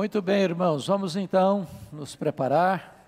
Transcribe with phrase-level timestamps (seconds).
[0.00, 3.04] Muito bem, irmãos, vamos então nos preparar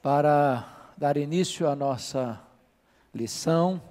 [0.00, 2.40] para dar início à nossa
[3.12, 3.82] lição.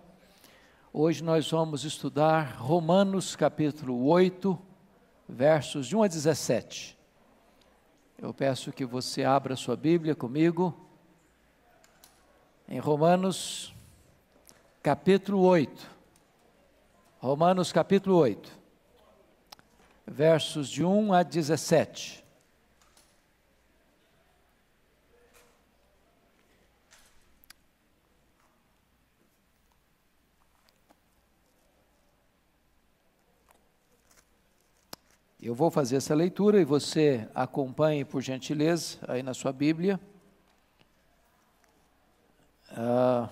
[0.94, 4.58] Hoje nós vamos estudar Romanos capítulo 8,
[5.28, 6.98] versos de 1 a 17.
[8.20, 10.74] Eu peço que você abra sua Bíblia comigo
[12.70, 13.76] em Romanos
[14.82, 15.92] capítulo 8.
[17.20, 18.55] Romanos capítulo 8
[20.06, 22.24] versos de 1 a 17.
[35.42, 40.00] Eu vou fazer essa leitura e você acompanhe, por gentileza, aí na sua Bíblia.
[42.72, 43.30] Ah,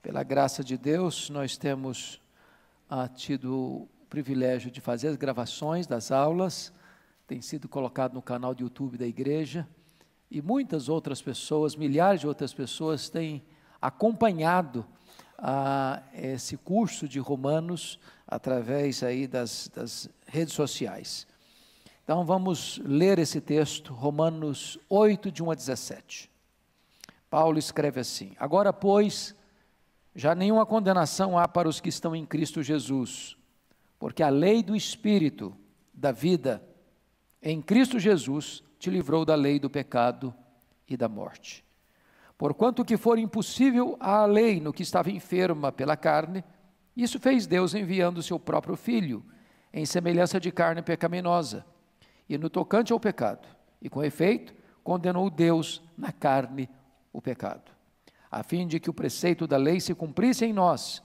[0.00, 2.18] pela graça de Deus, nós temos
[2.88, 6.70] ah, tido privilégio de fazer as gravações das aulas,
[7.26, 9.66] tem sido colocado no canal de YouTube da igreja,
[10.30, 13.42] e muitas outras pessoas, milhares de outras pessoas têm
[13.80, 14.84] acompanhado
[15.38, 21.26] ah, esse curso de Romanos através aí das, das redes sociais.
[22.04, 26.30] Então vamos ler esse texto, Romanos 8, de 1 a 17.
[27.30, 29.34] Paulo escreve assim: Agora, pois,
[30.14, 33.38] já nenhuma condenação há para os que estão em Cristo Jesus
[34.02, 35.56] porque a lei do Espírito
[35.94, 36.60] da vida
[37.40, 40.34] em Cristo Jesus te livrou da lei do pecado
[40.88, 41.64] e da morte.
[42.36, 46.42] Porquanto que for impossível a lei no que estava enferma pela carne,
[46.96, 49.24] isso fez Deus enviando seu próprio Filho,
[49.72, 51.64] em semelhança de carne pecaminosa,
[52.28, 53.46] e no tocante ao pecado,
[53.80, 56.68] e com efeito, condenou Deus na carne
[57.12, 57.70] o pecado,
[58.28, 61.04] a fim de que o preceito da lei se cumprisse em nós,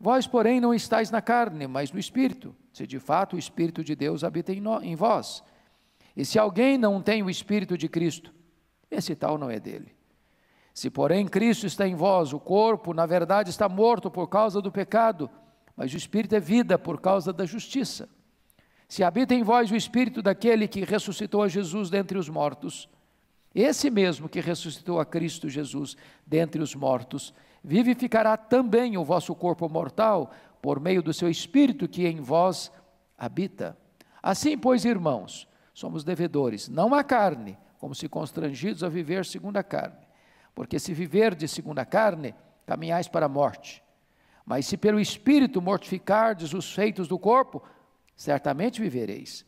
[0.00, 3.94] Vós, porém, não estáis na carne, mas no Espírito, se de fato o Espírito de
[3.94, 5.44] Deus habita em, no, em vós.
[6.16, 8.32] E se alguém não tem o Espírito de Cristo,
[8.90, 9.94] esse tal não é dele.
[10.72, 14.72] Se, porém, Cristo está em vós, o corpo, na verdade, está morto por causa do
[14.72, 15.28] pecado,
[15.76, 18.08] mas o Espírito é vida por causa da justiça.
[18.88, 22.88] Se habita em vós o Espírito daquele que ressuscitou a Jesus dentre os mortos,
[23.54, 25.96] esse mesmo que ressuscitou a Cristo Jesus
[26.26, 30.30] dentre os mortos, vivificará também o vosso corpo mortal
[30.62, 32.70] por meio do seu espírito que em vós
[33.16, 33.76] habita.
[34.22, 39.62] Assim, pois, irmãos, somos devedores, não à carne, como se constrangidos a viver segundo a
[39.62, 40.06] carne.
[40.54, 42.34] Porque se viver de segundo a carne,
[42.66, 43.82] caminhais para a morte.
[44.44, 47.62] Mas se pelo espírito mortificardes os feitos do corpo,
[48.16, 49.46] certamente vivereis.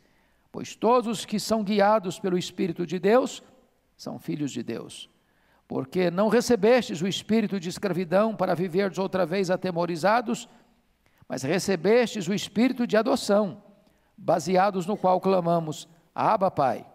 [0.50, 3.42] Pois todos os que são guiados pelo espírito de Deus
[3.96, 5.11] são filhos de Deus
[5.66, 10.48] porque não recebestes o espírito de escravidão para viverdes outra vez atemorizados,
[11.28, 13.62] mas recebestes o espírito de adoção,
[14.16, 16.86] baseados no qual clamamos: Abba, Pai.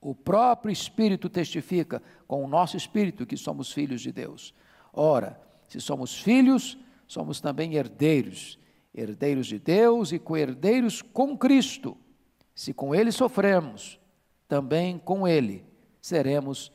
[0.00, 4.54] O próprio Espírito testifica com o nosso espírito que somos filhos de Deus.
[4.92, 8.58] Ora, se somos filhos, somos também herdeiros,
[8.94, 11.96] herdeiros de Deus e co-herdeiros com Cristo.
[12.54, 13.98] Se com Ele sofremos,
[14.48, 15.64] também com Ele
[16.00, 16.72] seremos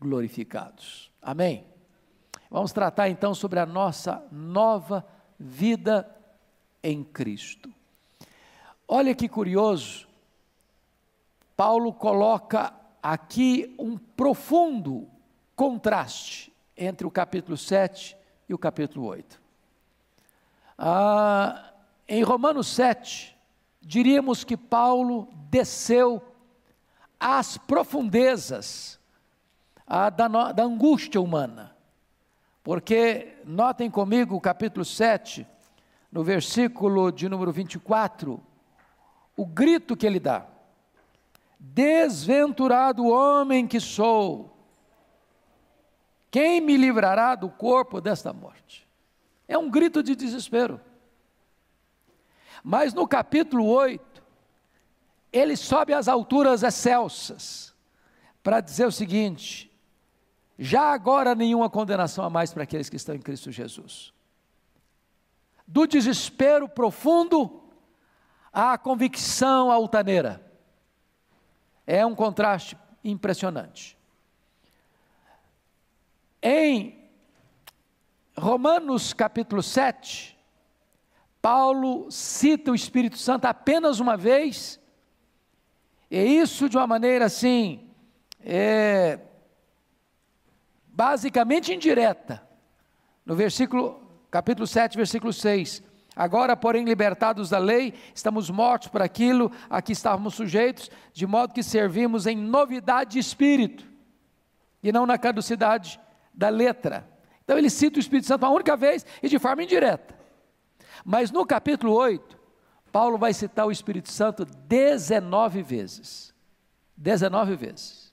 [0.00, 1.10] glorificados.
[1.20, 1.66] Amém?
[2.50, 5.06] Vamos tratar então sobre a nossa nova
[5.38, 6.08] vida
[6.82, 7.72] em Cristo.
[8.86, 10.06] Olha que curioso,
[11.56, 15.08] Paulo coloca aqui um profundo
[15.56, 18.16] contraste entre o capítulo 7
[18.48, 19.40] e o capítulo 8.
[20.78, 21.72] Ah,
[22.06, 23.36] em Romanos 7,
[23.80, 26.22] diríamos que Paulo desceu
[27.18, 29.00] às profundezas
[29.86, 31.76] a da, da angústia humana.
[32.62, 35.46] Porque, notem comigo o capítulo 7,
[36.10, 38.42] no versículo de número 24,
[39.36, 40.46] o grito que ele dá:
[41.58, 44.56] Desventurado homem que sou,
[46.30, 48.86] quem me livrará do corpo desta morte?
[49.46, 50.80] É um grito de desespero.
[52.64, 54.22] Mas no capítulo 8,
[55.32, 57.72] ele sobe às alturas excelsas
[58.42, 59.70] para dizer o seguinte:
[60.58, 64.12] já agora nenhuma condenação a mais para aqueles que estão em Cristo Jesus.
[65.66, 67.62] Do desespero profundo
[68.52, 70.42] à convicção altaneira.
[71.86, 73.96] É um contraste impressionante.
[76.42, 77.10] Em
[78.36, 80.36] Romanos capítulo 7,
[81.42, 84.80] Paulo cita o Espírito Santo apenas uma vez,
[86.10, 87.88] e isso de uma maneira assim,
[88.40, 89.18] é,
[90.96, 92.42] basicamente indireta.
[93.24, 94.00] No versículo,
[94.30, 95.82] capítulo 7, versículo 6.
[96.16, 101.52] Agora, porém, libertados da lei, estamos mortos por aquilo a que estávamos sujeitos, de modo
[101.52, 103.86] que servimos em novidade de espírito,
[104.82, 106.00] e não na caducidade
[106.32, 107.06] da letra.
[107.44, 110.18] Então, ele cita o Espírito Santo uma única vez e de forma indireta.
[111.04, 112.38] Mas no capítulo 8,
[112.90, 116.34] Paulo vai citar o Espírito Santo 19 vezes.
[116.96, 118.12] 19 vezes.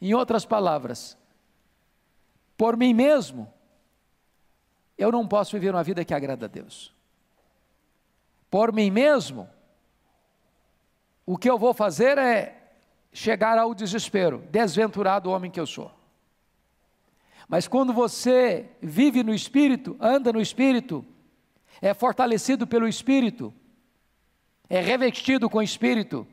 [0.00, 1.16] Em outras palavras,
[2.60, 3.50] por mim mesmo,
[4.98, 6.94] eu não posso viver uma vida que agrada a Deus.
[8.50, 9.48] Por mim mesmo,
[11.24, 12.74] o que eu vou fazer é
[13.14, 15.90] chegar ao desespero, desventurado homem que eu sou.
[17.48, 21.02] Mas quando você vive no Espírito, anda no Espírito,
[21.80, 23.54] é fortalecido pelo Espírito,
[24.68, 26.26] é revestido com o Espírito,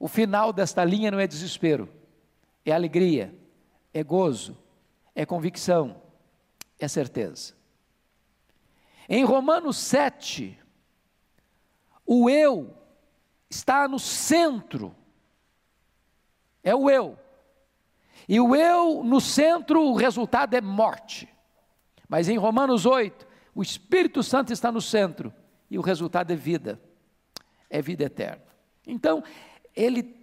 [0.00, 1.90] o final desta linha não é desespero,
[2.64, 3.34] é alegria,
[3.92, 4.61] é gozo,
[5.14, 6.00] é convicção,
[6.78, 7.54] é certeza.
[9.08, 10.58] Em Romanos 7,
[12.06, 12.76] o eu
[13.50, 14.94] está no centro,
[16.62, 17.18] é o eu.
[18.28, 21.28] E o eu no centro, o resultado é morte.
[22.08, 25.32] Mas em Romanos 8, o Espírito Santo está no centro
[25.70, 26.80] e o resultado é vida,
[27.68, 28.44] é vida eterna.
[28.86, 29.22] Então,
[29.74, 30.22] ele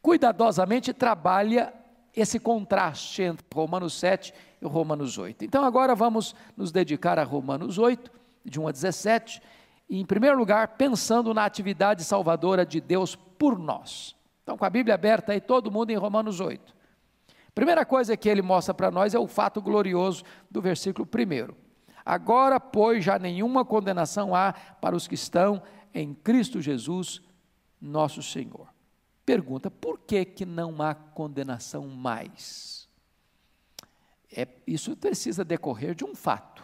[0.00, 1.74] cuidadosamente trabalha
[2.16, 5.44] esse contraste entre Romanos 7 e Romanos 8.
[5.44, 8.10] Então, agora vamos nos dedicar a Romanos 8,
[8.42, 9.42] de 1 a 17,
[9.88, 14.16] e, em primeiro lugar, pensando na atividade salvadora de Deus por nós.
[14.42, 16.74] Então, com a Bíblia aberta aí, todo mundo em Romanos 8.
[17.54, 21.54] Primeira coisa que ele mostra para nós é o fato glorioso do versículo 1.
[22.04, 27.20] Agora, pois, já nenhuma condenação há para os que estão em Cristo Jesus,
[27.80, 28.75] nosso Senhor.
[29.26, 32.88] Pergunta: por que, que não há condenação mais?
[34.32, 36.62] É, isso precisa decorrer de um fato.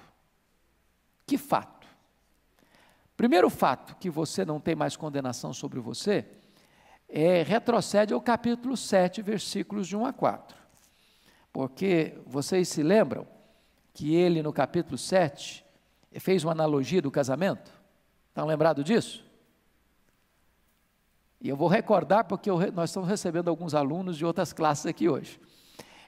[1.26, 1.88] Que fato?
[3.16, 6.24] Primeiro fato que você não tem mais condenação sobre você
[7.08, 10.56] é retrocede ao capítulo 7, versículos de 1 a 4.
[11.52, 13.26] Porque vocês se lembram
[13.92, 15.64] que ele no capítulo 7
[16.18, 17.72] fez uma analogia do casamento?
[18.28, 19.31] Estão lembrados disso?
[21.42, 25.08] E eu vou recordar porque eu, nós estamos recebendo alguns alunos de outras classes aqui
[25.08, 25.40] hoje.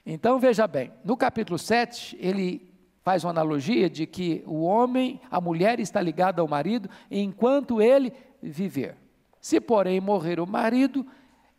[0.05, 5.41] Então veja bem, no capítulo 7, ele faz uma analogia de que o homem, a
[5.41, 8.95] mulher está ligada ao marido enquanto ele viver.
[9.41, 11.05] Se, porém, morrer o marido,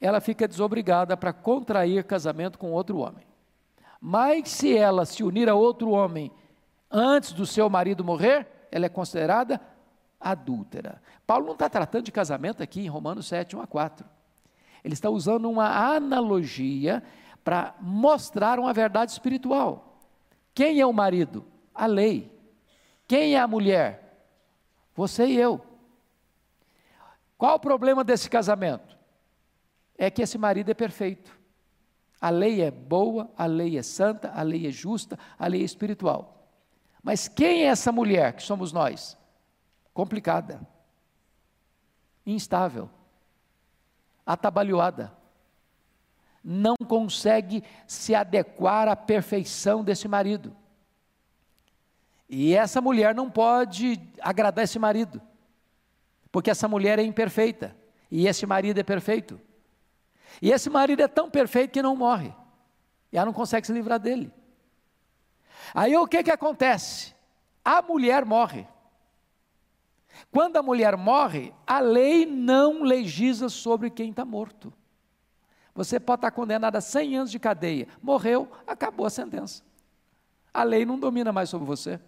[0.01, 3.27] ela fica desobrigada para contrair casamento com outro homem.
[4.01, 6.33] Mas se ela se unir a outro homem
[6.91, 9.61] antes do seu marido morrer, ela é considerada
[10.21, 11.01] adúltera.
[11.27, 14.07] Paulo não está tratando de casamento aqui em Romanos 7, 1 a 4.
[14.85, 17.03] Ele está usando uma analogia
[17.43, 20.01] para mostrar uma verdade espiritual.
[20.55, 21.45] Quem é o marido?
[21.75, 22.33] A lei.
[23.07, 24.25] Quem é a mulher?
[24.95, 25.61] Você e eu.
[27.37, 28.97] Qual o problema desse casamento?
[29.99, 31.37] É que esse marido é perfeito.
[32.21, 35.65] A lei é boa, a lei é santa, a lei é justa, a lei é
[35.65, 36.49] espiritual.
[37.03, 39.17] Mas quem é essa mulher que somos nós?
[39.97, 40.61] Complicada,
[42.27, 42.91] instável,
[44.27, 45.11] atabalhoada,
[46.45, 50.55] não consegue se adequar à perfeição desse marido.
[52.29, 55.19] E essa mulher não pode agradar esse marido,
[56.31, 57.75] porque essa mulher é imperfeita
[58.11, 59.41] e esse marido é perfeito.
[60.43, 62.35] E esse marido é tão perfeito que não morre,
[63.11, 64.31] e ela não consegue se livrar dele.
[65.73, 67.15] Aí o que, que acontece?
[67.65, 68.76] A mulher morre.
[70.31, 74.73] Quando a mulher morre, a lei não legisla sobre quem está morto.
[75.75, 77.87] Você pode estar condenado a 100 anos de cadeia.
[78.03, 79.63] Morreu, acabou a sentença.
[80.53, 82.01] A lei não domina mais sobre você.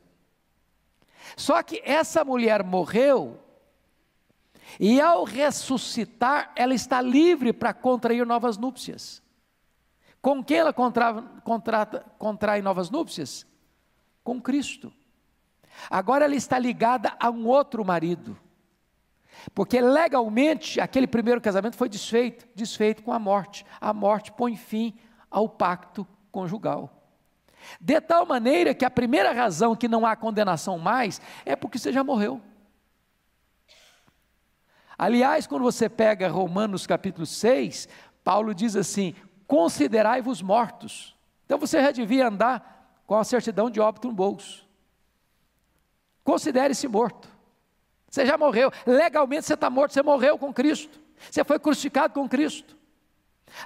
[1.36, 3.38] Só que essa mulher morreu,
[4.78, 9.22] e ao ressuscitar, ela está livre para contrair novas núpcias.
[10.20, 13.46] Com quem ela contra, contrata, contrai novas núpcias?
[14.24, 14.92] Com Cristo.
[15.90, 18.38] Agora ela está ligada a um outro marido.
[19.54, 23.64] Porque legalmente aquele primeiro casamento foi desfeito, desfeito com a morte.
[23.80, 24.94] A morte põe fim
[25.30, 26.92] ao pacto conjugal.
[27.80, 31.92] De tal maneira que a primeira razão que não há condenação mais é porque você
[31.92, 32.40] já morreu.
[34.96, 37.88] Aliás, quando você pega Romanos capítulo 6,
[38.24, 39.14] Paulo diz assim:
[39.46, 41.16] considerai-vos mortos.
[41.46, 44.67] Então você já devia andar com a certidão de óbito no bolso.
[46.28, 47.26] Considere-se morto.
[48.06, 48.70] Você já morreu.
[48.86, 51.00] Legalmente você está morto, você morreu com Cristo.
[51.30, 52.76] Você foi crucificado com Cristo.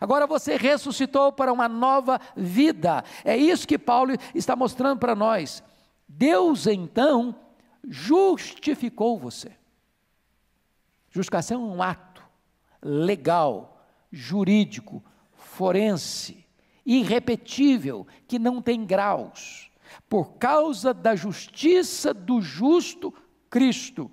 [0.00, 3.02] Agora você ressuscitou para uma nova vida.
[3.24, 5.60] É isso que Paulo está mostrando para nós.
[6.06, 7.34] Deus então
[7.82, 9.50] justificou você.
[11.10, 12.22] Justificação é um ato
[12.80, 15.02] legal, jurídico,
[15.32, 16.46] forense,
[16.86, 19.71] irrepetível, que não tem graus.
[20.12, 23.14] Por causa da justiça do justo
[23.48, 24.10] Cristo,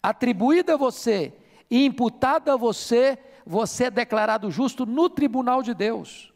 [0.00, 1.36] atribuída a você
[1.68, 6.32] e imputada a você, você é declarado justo no tribunal de Deus.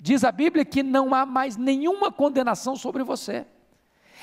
[0.00, 3.44] Diz a Bíblia que não há mais nenhuma condenação sobre você.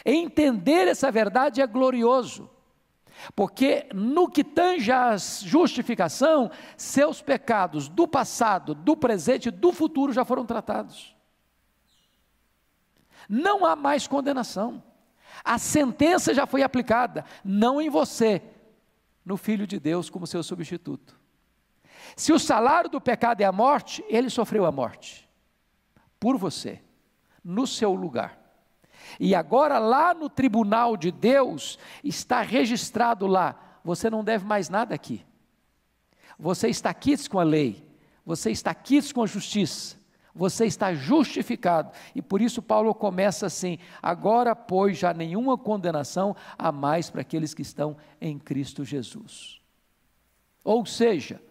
[0.03, 2.49] Entender essa verdade é glorioso,
[3.35, 10.11] porque no que tange a justificação, seus pecados do passado, do presente e do futuro
[10.11, 11.18] já foram tratados.
[13.29, 14.83] Não há mais condenação.
[15.45, 18.41] A sentença já foi aplicada, não em você,
[19.23, 21.17] no Filho de Deus como seu substituto.
[22.15, 25.29] Se o salário do pecado é a morte, ele sofreu a morte
[26.19, 26.81] por você,
[27.43, 28.37] no seu lugar.
[29.19, 34.93] E agora, lá no tribunal de Deus, está registrado lá: você não deve mais nada
[34.93, 35.25] aqui.
[36.37, 37.87] Você está quites com a lei,
[38.25, 39.98] você está quites com a justiça,
[40.33, 41.91] você está justificado.
[42.13, 47.53] E por isso Paulo começa assim: agora, pois, já nenhuma condenação há mais para aqueles
[47.53, 49.61] que estão em Cristo Jesus.
[50.63, 51.41] Ou seja,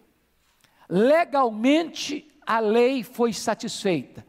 [0.87, 4.25] legalmente a lei foi satisfeita.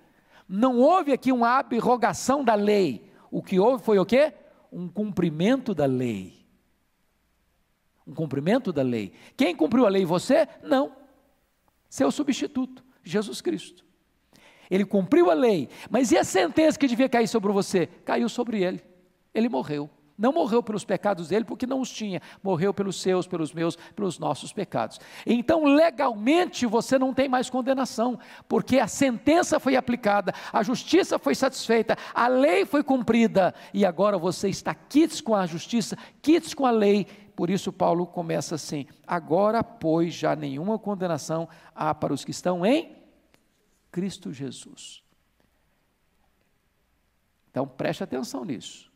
[0.49, 3.09] Não houve aqui uma abrogação da lei.
[3.31, 4.35] O que houve foi o quê?
[4.73, 6.45] Um cumprimento da lei.
[8.07, 9.13] Um cumprimento da lei.
[9.37, 10.05] Quem cumpriu a lei?
[10.05, 10.49] Você?
[10.63, 10.93] Não.
[11.89, 13.85] Seu substituto, Jesus Cristo.
[14.71, 17.87] Ele cumpriu a lei, mas e a sentença que devia cair sobre você?
[18.05, 18.83] Caiu sobre ele.
[19.35, 19.91] Ele morreu.
[20.21, 24.19] Não morreu pelos pecados dele, porque não os tinha, morreu pelos seus, pelos meus, pelos
[24.19, 25.01] nossos pecados.
[25.25, 31.35] Então, legalmente, você não tem mais condenação, porque a sentença foi aplicada, a justiça foi
[31.35, 36.67] satisfeita, a lei foi cumprida, e agora você está quites com a justiça, quites com
[36.67, 37.07] a lei.
[37.35, 42.67] Por isso, Paulo começa assim: agora, pois, já nenhuma condenação há para os que estão
[42.67, 43.00] em
[43.91, 45.03] Cristo Jesus.
[47.51, 48.91] Então preste atenção nisso.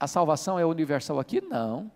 [0.00, 1.40] A salvação é universal aqui?
[1.40, 1.90] Não.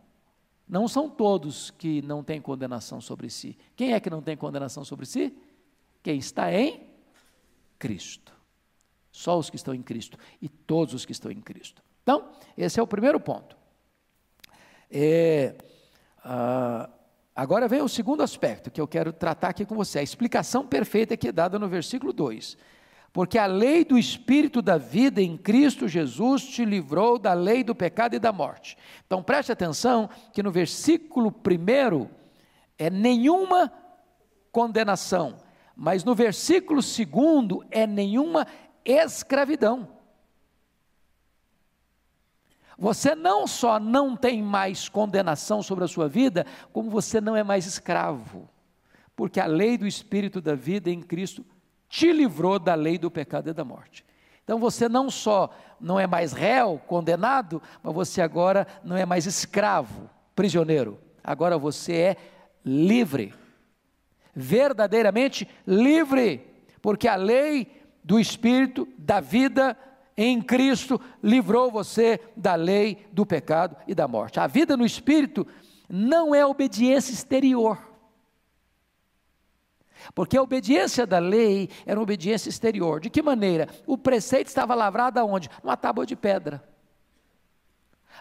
[0.68, 3.56] Não são todos que não têm condenação sobre si.
[3.74, 5.36] Quem é que não tem condenação sobre si?
[6.02, 6.86] Quem está em
[7.78, 8.32] Cristo.
[9.10, 11.82] Só os que estão em Cristo e todos os que estão em Cristo.
[12.02, 13.56] Então, esse é o primeiro ponto.
[14.90, 15.56] É,
[16.22, 16.88] ah,
[17.38, 21.16] Agora vem o segundo aspecto que eu quero tratar aqui com você, a explicação perfeita
[21.16, 22.58] que é dada no versículo 2.
[23.12, 27.76] Porque a lei do Espírito da vida em Cristo Jesus te livrou da lei do
[27.76, 28.76] pecado e da morte.
[29.06, 32.08] Então preste atenção que no versículo 1
[32.76, 33.72] é nenhuma
[34.50, 35.36] condenação,
[35.76, 38.48] mas no versículo 2 é nenhuma
[38.84, 39.97] escravidão.
[42.78, 47.42] Você não só não tem mais condenação sobre a sua vida, como você não é
[47.42, 48.48] mais escravo,
[49.16, 51.44] porque a lei do Espírito da vida em Cristo
[51.88, 54.06] te livrou da lei do pecado e da morte.
[54.44, 59.26] Então você não só não é mais réu, condenado, mas você agora não é mais
[59.26, 61.00] escravo, prisioneiro.
[61.22, 62.16] Agora você é
[62.64, 63.34] livre.
[64.32, 66.46] Verdadeiramente livre,
[66.80, 67.70] porque a lei
[68.04, 69.76] do espírito da vida
[70.20, 74.40] em Cristo livrou você da lei, do pecado e da morte.
[74.40, 75.46] A vida no Espírito
[75.88, 77.78] não é obediência exterior.
[80.16, 82.98] Porque a obediência da lei era uma obediência exterior.
[82.98, 83.68] De que maneira?
[83.86, 85.48] O preceito estava lavrado aonde?
[85.62, 86.68] Numa tábua de pedra.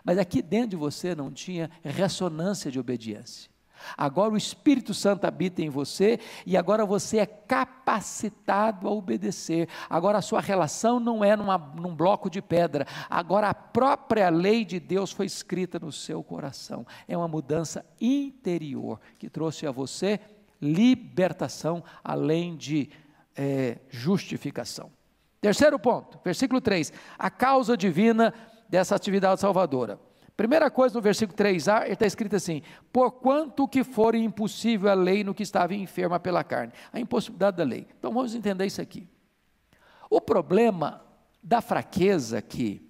[0.03, 3.49] Mas aqui dentro de você não tinha ressonância de obediência.
[3.97, 9.67] Agora o Espírito Santo habita em você e agora você é capacitado a obedecer.
[9.89, 14.65] Agora a sua relação não é numa, num bloco de pedra, agora a própria lei
[14.65, 16.85] de Deus foi escrita no seu coração.
[17.07, 20.19] É uma mudança interior que trouxe a você
[20.61, 22.89] libertação, além de
[23.35, 24.91] é, justificação.
[25.39, 28.33] Terceiro ponto, versículo 3: a causa divina
[28.67, 29.99] dessa atividade salvadora.
[30.37, 32.61] Primeira coisa no versículo 3a, está escrito assim:
[32.93, 36.71] Porquanto que for impossível a lei no que estava enferma pela carne.
[36.93, 37.87] A impossibilidade da lei.
[37.97, 39.09] Então vamos entender isso aqui.
[40.07, 41.03] O problema
[41.41, 42.87] da fraqueza aqui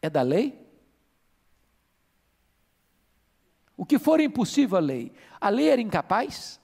[0.00, 0.64] é da lei?
[3.76, 5.10] O que for impossível a lei.
[5.40, 6.60] A lei era incapaz?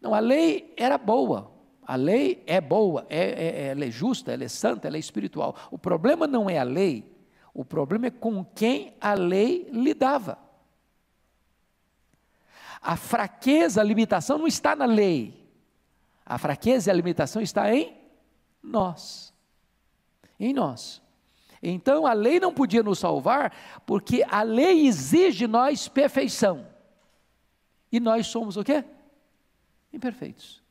[0.00, 1.50] Não, a lei era boa.
[1.82, 5.56] A lei é boa, é, é, ela é justa, ela é santa, ela é espiritual.
[5.72, 7.04] O problema não é a lei,
[7.52, 10.38] o problema é com quem a lei lidava.
[12.80, 15.38] A fraqueza, a limitação não está na lei.
[16.24, 17.94] A fraqueza e a limitação está em
[18.62, 19.34] nós.
[20.38, 21.02] Em nós.
[21.62, 23.52] Então a lei não podia nos salvar,
[23.84, 26.66] porque a lei exige de nós perfeição.
[27.92, 28.84] E nós somos o quê?
[29.92, 30.62] Imperfeitos.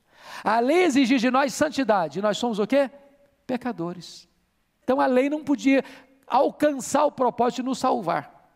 [0.43, 2.89] A lei exige de nós santidade, e nós somos o quê?
[3.45, 4.27] Pecadores.
[4.83, 5.83] Então a lei não podia
[6.29, 8.51] alcançar o propósito de nos salvar,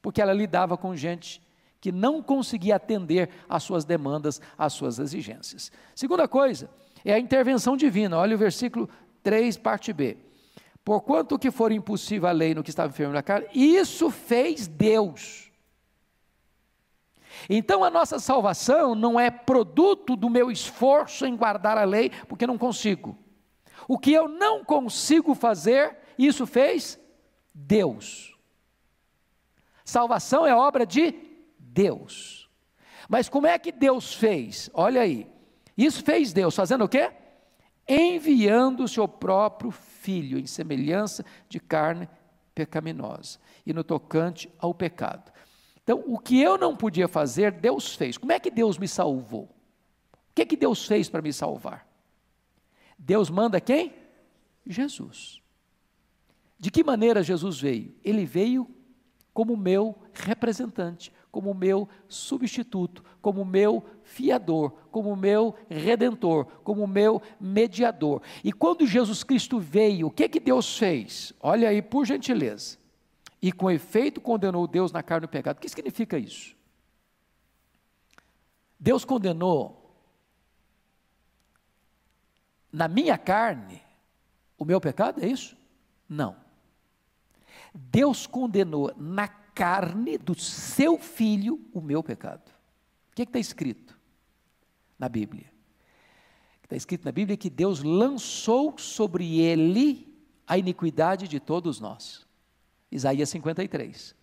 [0.00, 1.42] porque ela lidava com gente
[1.80, 5.70] que não conseguia atender às suas demandas, às suas exigências.
[5.94, 6.70] Segunda coisa
[7.04, 8.16] é a intervenção divina.
[8.16, 8.88] Olha o versículo
[9.22, 10.16] 3, parte B.
[10.84, 15.50] Porquanto que for impossível a lei no que estava enfermo na carne, isso fez Deus.
[17.48, 22.46] Então a nossa salvação não é produto do meu esforço em guardar a lei, porque
[22.46, 23.18] não consigo.
[23.88, 26.98] O que eu não consigo fazer, isso fez
[27.52, 28.36] Deus.
[29.84, 31.14] Salvação é obra de
[31.58, 32.48] Deus.
[33.08, 34.70] Mas como é que Deus fez?
[34.72, 35.26] Olha aí.
[35.76, 37.12] Isso fez Deus fazendo o quê?
[37.86, 42.08] Enviando o seu próprio filho em semelhança de carne
[42.54, 45.32] pecaminosa e no tocante ao pecado.
[45.82, 48.16] Então, o que eu não podia fazer, Deus fez.
[48.16, 49.44] Como é que Deus me salvou?
[50.12, 51.86] O que é que Deus fez para me salvar?
[52.98, 53.92] Deus manda quem?
[54.66, 55.43] Jesus.
[56.58, 57.94] De que maneira Jesus veio?
[58.02, 58.68] Ele veio
[59.32, 68.22] como meu representante, como meu substituto, como meu fiador, como meu redentor, como meu mediador.
[68.44, 71.32] E quando Jesus Cristo veio, o que que Deus fez?
[71.40, 72.78] Olha aí, por gentileza.
[73.42, 75.56] E com efeito condenou Deus na carne o pecado.
[75.56, 76.56] O que significa isso?
[78.78, 79.98] Deus condenou
[82.72, 83.82] na minha carne
[84.56, 85.56] o meu pecado, é isso?
[86.08, 86.43] Não.
[87.74, 92.50] Deus condenou na carne do seu filho o meu pecado.
[93.10, 93.98] O que está escrito
[94.98, 95.52] na Bíblia?
[96.62, 100.12] Está escrito na Bíblia que Deus lançou sobre ele
[100.46, 102.26] a iniquidade de todos nós.
[102.90, 104.14] Isaías 53.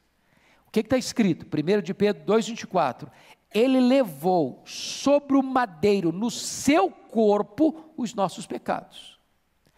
[0.68, 1.46] O que está escrito?
[1.46, 3.12] 1 de Pedro 2,24.
[3.54, 9.20] Ele levou sobre o madeiro, no seu corpo, os nossos pecados.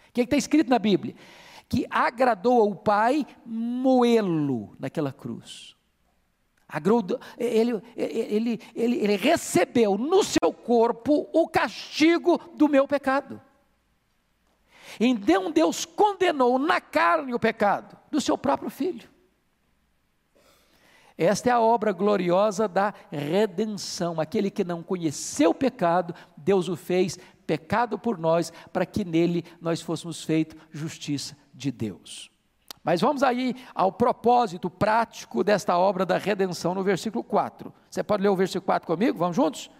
[0.09, 1.15] O que está escrito na Bíblia?
[1.67, 5.75] Que agradou ao Pai moê-lo naquela cruz.
[7.37, 13.39] Ele, ele, ele, ele recebeu no seu corpo o castigo do meu pecado.
[14.99, 19.13] Então Deus condenou na carne o pecado do seu próprio filho.
[21.15, 24.19] Esta é a obra gloriosa da redenção.
[24.19, 29.45] Aquele que não conheceu o pecado, Deus o fez pecado por nós, para que nele
[29.61, 32.33] nós fôssemos feitos justiça de Deus.
[32.83, 37.73] Mas vamos aí ao propósito prático desta obra da redenção no versículo 4.
[37.89, 39.17] Você pode ler o versículo 4 comigo?
[39.17, 39.71] Vamos juntos?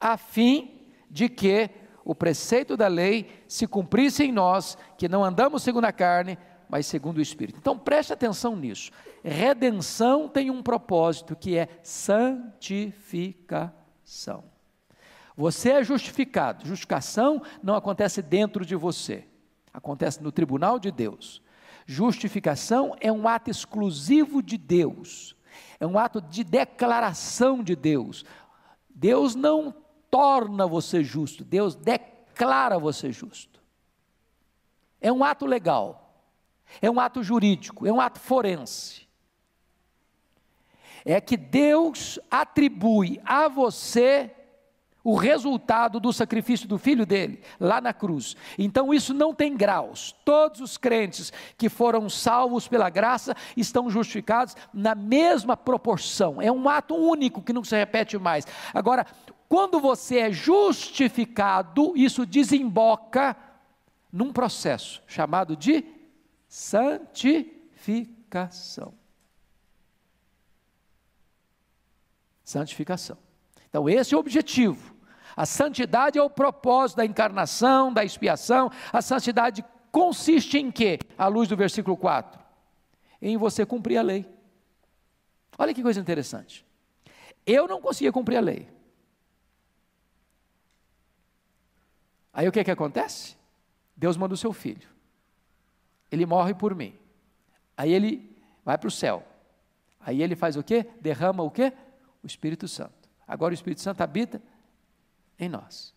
[0.00, 1.68] A fim de que
[2.04, 6.38] o preceito da lei se cumprisse em nós, que não andamos segundo a carne,
[6.68, 7.58] mas segundo o Espírito.
[7.58, 8.92] Então preste atenção nisso.
[9.24, 14.44] Redenção tem um propósito que é santificação.
[15.36, 16.66] Você é justificado.
[16.66, 19.26] Justificação não acontece dentro de você
[19.76, 21.42] acontece no tribunal de Deus.
[21.84, 25.36] Justificação é um ato exclusivo de Deus,
[25.78, 28.24] é um ato de declaração de Deus.
[28.88, 29.74] Deus não
[30.10, 33.60] torna você justo, Deus declara você justo.
[34.98, 36.24] É um ato legal,
[36.80, 39.06] é um ato jurídico, é um ato forense.
[41.04, 44.34] É que Deus atribui a você
[45.06, 48.34] o resultado do sacrifício do filho dele, lá na cruz.
[48.58, 50.16] Então isso não tem graus.
[50.24, 56.42] Todos os crentes que foram salvos pela graça estão justificados na mesma proporção.
[56.42, 58.44] É um ato único que não se repete mais.
[58.74, 59.06] Agora,
[59.48, 63.36] quando você é justificado, isso desemboca
[64.12, 65.84] num processo chamado de
[66.48, 68.92] santificação.
[72.42, 73.16] Santificação.
[73.68, 74.95] Então, esse é o objetivo.
[75.36, 78.70] A santidade é o propósito da encarnação, da expiação.
[78.90, 80.98] A santidade consiste em quê?
[81.18, 82.40] À luz do versículo 4.
[83.20, 84.26] Em você cumprir a lei.
[85.58, 86.64] Olha que coisa interessante.
[87.44, 88.66] Eu não conseguia cumprir a lei.
[92.32, 93.36] Aí o que, que acontece?
[93.94, 94.88] Deus manda o seu filho.
[96.10, 96.94] Ele morre por mim.
[97.76, 99.22] Aí ele vai para o céu.
[100.00, 100.86] Aí ele faz o quê?
[101.00, 101.72] Derrama o quê?
[102.22, 103.08] O Espírito Santo.
[103.26, 104.40] Agora o Espírito Santo habita
[105.38, 105.94] em nós.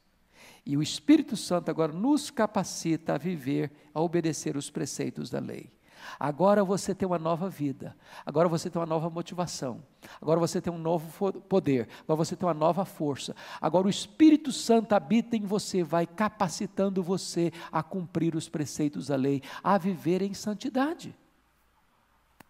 [0.66, 5.72] E o Espírito Santo agora nos capacita a viver, a obedecer os preceitos da lei.
[6.20, 9.84] Agora você tem uma nova vida, agora você tem uma nova motivação,
[10.22, 13.36] agora você tem um novo poder, agora você tem uma nova força.
[13.60, 19.16] Agora o Espírito Santo habita em você, vai capacitando você a cumprir os preceitos da
[19.16, 21.16] lei, a viver em santidade.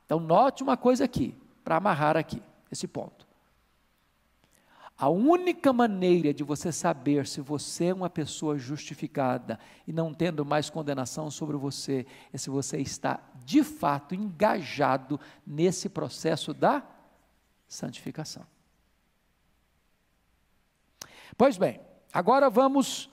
[0.05, 3.28] Então, note uma coisa aqui, para amarrar aqui, esse ponto.
[5.01, 9.57] A única maneira de você saber se você é uma pessoa justificada
[9.87, 15.87] e não tendo mais condenação sobre você é se você está de fato engajado nesse
[15.87, 16.83] processo da
[17.65, 18.43] santificação.
[21.37, 21.79] Pois bem,
[22.11, 23.09] agora vamos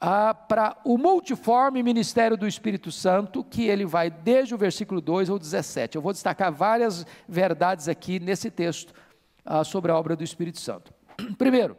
[0.00, 5.30] ah, para o multiforme ministério do Espírito Santo, que ele vai desde o versículo 2
[5.30, 5.94] ao 17.
[5.94, 8.92] Eu vou destacar várias verdades aqui nesse texto
[9.44, 10.92] ah, sobre a obra do Espírito Santo.
[11.38, 11.76] Primeiro,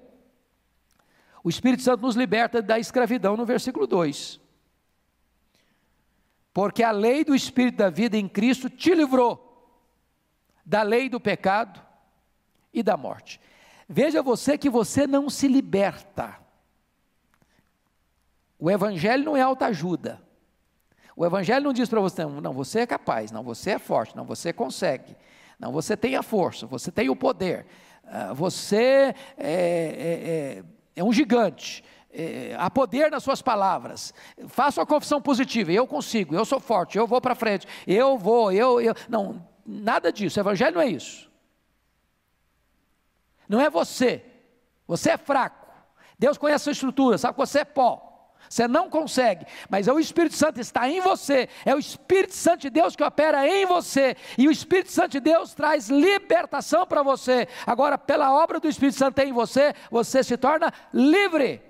[1.44, 4.40] o Espírito Santo nos liberta da escravidão no versículo 2.
[6.54, 9.44] Porque a lei do Espírito da vida em Cristo te livrou
[10.66, 11.82] da lei do pecado
[12.74, 13.40] e da morte.
[13.88, 16.40] Veja você que você não se liberta.
[18.58, 20.22] O Evangelho não é autoajuda.
[21.16, 24.26] O Evangelho não diz para você, não, você é capaz, não, você é forte, não,
[24.26, 25.16] você consegue,
[25.60, 27.68] não, você tem a força, você tem o poder.
[28.06, 30.64] Ah, você é, é, é,
[30.96, 34.14] é um gigante, é, há poder nas suas palavras.
[34.48, 35.72] Faça uma confissão positiva.
[35.72, 38.94] Eu consigo, eu sou forte, eu vou para frente, eu vou, eu, eu.
[39.10, 40.40] Não, nada disso.
[40.40, 41.32] O Evangelho não é isso.
[43.50, 44.24] Não é você.
[44.88, 45.68] Você é fraco.
[46.18, 48.13] Deus conhece a sua estrutura, sabe que você é pó.
[48.54, 52.62] Você não consegue, mas é o Espírito Santo está em você, é o Espírito Santo
[52.62, 57.02] de Deus que opera em você, e o Espírito Santo de Deus traz libertação para
[57.02, 57.48] você.
[57.66, 61.64] Agora, pela obra do Espírito Santo em você, você se torna livre.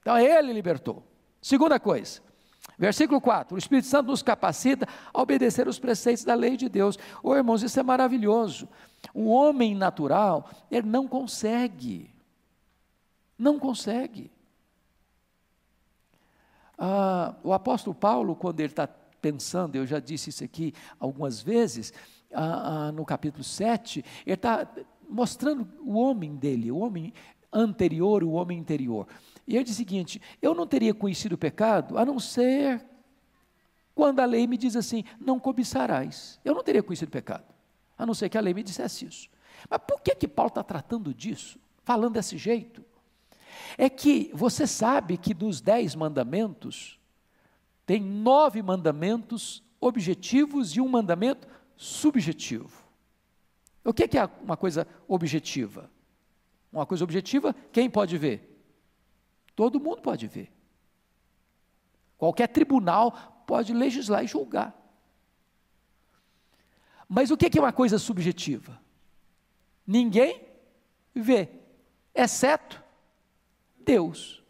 [0.00, 1.06] Então, ele libertou.
[1.42, 2.22] Segunda coisa,
[2.78, 6.98] Versículo 4: O Espírito Santo nos capacita a obedecer os preceitos da lei de Deus.
[7.22, 8.66] Oh, irmãos, isso é maravilhoso.
[9.14, 12.08] Um homem natural, ele não consegue.
[13.38, 14.30] Não consegue.
[16.84, 21.92] Ah, o apóstolo Paulo, quando ele está pensando, eu já disse isso aqui algumas vezes,
[22.34, 24.66] ah, ah, no capítulo 7, ele está
[25.08, 27.14] mostrando o homem dele, o homem
[27.52, 29.06] anterior, o homem interior.
[29.46, 32.84] E ele diz o seguinte: eu não teria conhecido o pecado a não ser
[33.94, 36.40] quando a lei me diz assim: não cobiçarás.
[36.44, 37.44] Eu não teria conhecido o pecado,
[37.96, 39.28] a não ser que a lei me dissesse isso.
[39.70, 42.84] Mas por que que Paulo está tratando disso, falando desse jeito?
[43.76, 46.98] É que você sabe que dos dez mandamentos,
[47.84, 52.82] tem nove mandamentos objetivos e um mandamento subjetivo.
[53.84, 55.90] O que é uma coisa objetiva?
[56.72, 58.48] Uma coisa objetiva, quem pode ver?
[59.54, 60.50] Todo mundo pode ver.
[62.16, 64.74] Qualquer tribunal pode legislar e julgar.
[67.08, 68.80] Mas o que é uma coisa subjetiva?
[69.86, 70.40] Ninguém
[71.14, 71.50] vê,
[72.14, 72.81] exceto
[73.84, 74.42] Deus.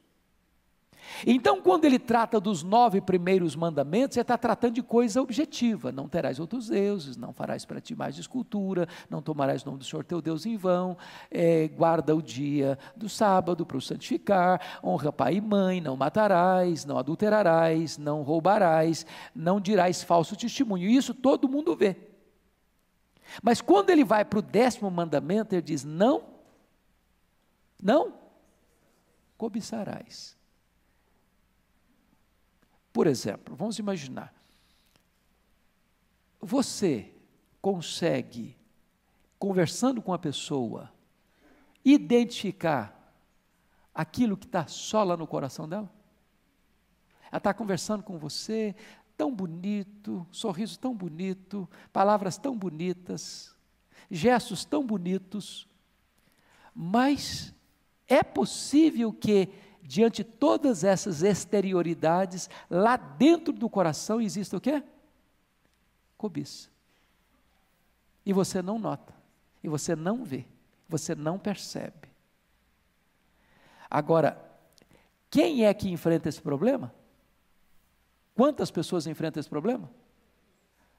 [1.26, 6.08] Então, quando ele trata dos nove primeiros mandamentos, ele está tratando de coisa objetiva: não
[6.08, 10.04] terás outros deuses, não farás para ti mais escultura, não tomarás o nome do Senhor
[10.04, 10.96] teu Deus em vão,
[11.30, 16.84] é, guarda o dia do sábado para o santificar, honra pai e mãe, não matarás,
[16.84, 20.88] não adulterarás, não roubarás, não dirás falso testemunho.
[20.88, 21.96] Isso todo mundo vê.
[23.42, 26.24] Mas quando ele vai para o décimo mandamento, ele diz: não,
[27.82, 28.21] não
[29.42, 30.38] cobiçarás.
[32.92, 34.32] Por exemplo, vamos imaginar,
[36.40, 37.12] você
[37.60, 38.56] consegue,
[39.40, 40.92] conversando com a pessoa,
[41.84, 43.12] identificar
[43.92, 45.92] aquilo que está só lá no coração dela?
[47.28, 48.76] Ela está conversando com você,
[49.16, 53.56] tão bonito, sorriso tão bonito, palavras tão bonitas,
[54.08, 55.66] gestos tão bonitos,
[56.72, 57.52] mas
[58.12, 59.48] é possível que,
[59.82, 64.82] diante de todas essas exterioridades, lá dentro do coração exista o quê?
[66.18, 66.68] Cobiça.
[68.24, 69.14] E você não nota,
[69.62, 70.44] e você não vê,
[70.86, 72.10] você não percebe.
[73.90, 74.38] Agora,
[75.30, 76.94] quem é que enfrenta esse problema?
[78.34, 79.90] Quantas pessoas enfrentam esse problema?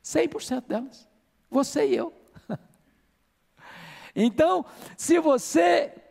[0.04, 1.08] 100% delas.
[1.50, 2.14] Você e eu.
[4.16, 4.64] Então,
[4.96, 6.03] se você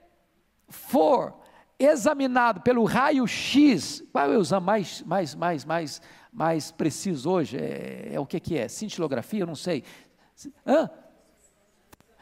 [0.73, 1.35] for
[1.79, 7.57] examinado pelo raio-x, qual é o exame mais, mais, mais, mais, mais preciso hoje?
[7.57, 8.69] É, é o que, que é?
[8.69, 9.41] Cintilografia?
[9.41, 9.85] Eu não sei.
[10.67, 10.91] Hã?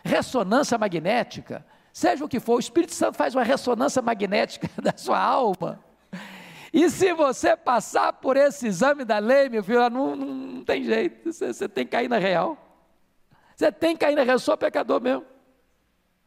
[0.04, 1.64] Ressonância magnética.
[1.92, 5.82] seja o que for, o Espírito Santo faz uma ressonância magnética da sua alma.
[6.72, 10.84] E se você passar por esse exame da lei, meu filho, não, não, não tem
[10.84, 12.56] jeito, você, você, tem que cair na real.
[13.56, 15.24] Você tem que cair na real, sou pecador mesmo.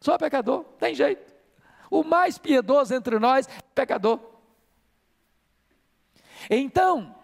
[0.02, 1.33] Sou pecador, tem jeito.
[1.94, 4.20] O mais piedoso entre nós, pecador.
[6.50, 7.16] Então,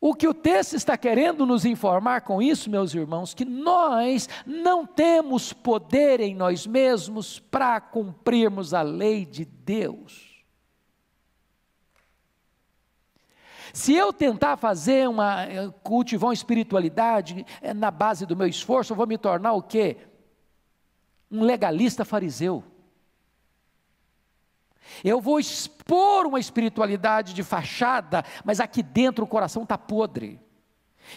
[0.00, 4.86] o que o texto está querendo nos informar com isso, meus irmãos, que nós não
[4.86, 10.44] temos poder em nós mesmos para cumprirmos a lei de Deus.
[13.72, 15.48] Se eu tentar fazer uma,
[15.82, 19.96] cultivar uma espiritualidade é, na base do meu esforço, eu vou me tornar o quê?
[21.28, 22.62] Um legalista fariseu.
[25.04, 30.40] Eu vou expor uma espiritualidade de fachada, mas aqui dentro o coração está podre.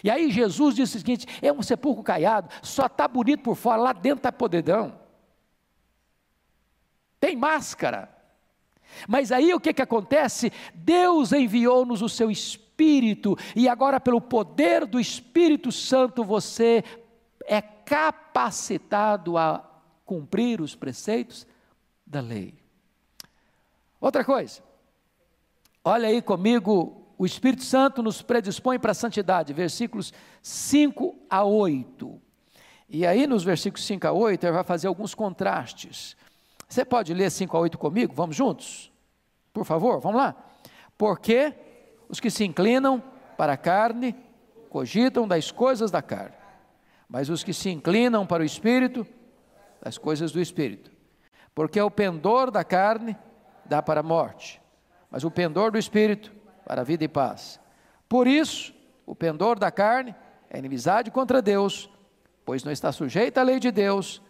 [0.04, 3.80] E aí Jesus disse o seguinte: é um sepulcro caiado, só está bonito por fora,
[3.80, 4.98] lá dentro está podridão.
[7.18, 8.08] Tem máscara.
[9.06, 10.52] Mas aí o que, que acontece?
[10.74, 16.82] Deus enviou-nos o seu Espírito, e agora, pelo poder do Espírito Santo, você
[17.44, 19.62] é capacitado a
[20.04, 21.46] cumprir os preceitos
[22.06, 22.59] da lei.
[24.00, 24.62] Outra coisa,
[25.84, 32.18] olha aí comigo, o Espírito Santo nos predispõe para a santidade, versículos 5 a 8.
[32.88, 36.16] E aí, nos versículos 5 a 8, ele vai fazer alguns contrastes.
[36.66, 38.14] Você pode ler 5 a 8 comigo?
[38.14, 38.90] Vamos juntos?
[39.52, 40.34] Por favor, vamos lá.
[40.96, 41.52] Porque
[42.08, 43.02] os que se inclinam
[43.36, 44.16] para a carne
[44.70, 46.36] cogitam das coisas da carne,
[47.08, 49.06] mas os que se inclinam para o espírito,
[49.82, 50.90] das coisas do espírito.
[51.54, 53.16] Porque o pendor da carne
[53.70, 54.60] dá para a morte,
[55.08, 56.32] mas o pendor do espírito
[56.66, 57.60] para a vida e paz.
[58.08, 58.74] Por isso,
[59.06, 60.12] o pendor da carne
[60.50, 61.88] é inimizade contra Deus,
[62.44, 64.20] pois não está sujeita à lei de Deus,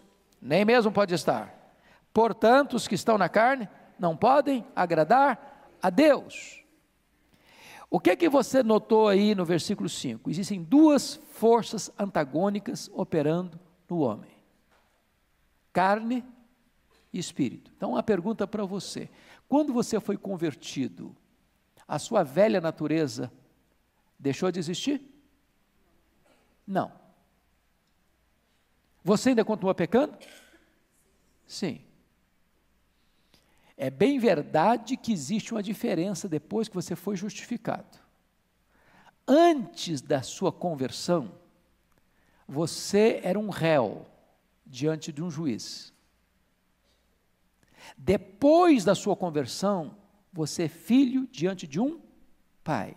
[0.41, 1.75] nem mesmo pode estar.
[2.13, 3.67] Portanto, os que estão na carne
[3.99, 6.63] não podem agradar a Deus.
[7.89, 10.29] O que é que você notou aí no versículo 5?
[10.29, 14.31] Existem duas forças antagônicas operando no homem:
[15.73, 16.23] carne
[17.13, 17.73] e espírito.
[17.77, 19.09] Então, uma pergunta para você:
[19.49, 21.17] quando você foi convertido,
[21.87, 23.33] a sua velha natureza
[24.19, 25.03] deixou de existir?
[26.67, 26.93] Não.
[29.03, 30.17] Você ainda continua pecando?
[31.47, 31.81] Sim.
[33.77, 37.99] É bem verdade que existe uma diferença depois que você foi justificado.
[39.27, 41.33] Antes da sua conversão,
[42.47, 44.07] você era um réu
[44.67, 45.93] diante de um juiz.
[47.97, 49.97] Depois da sua conversão,
[50.33, 52.01] você é filho diante de um
[52.63, 52.97] pai.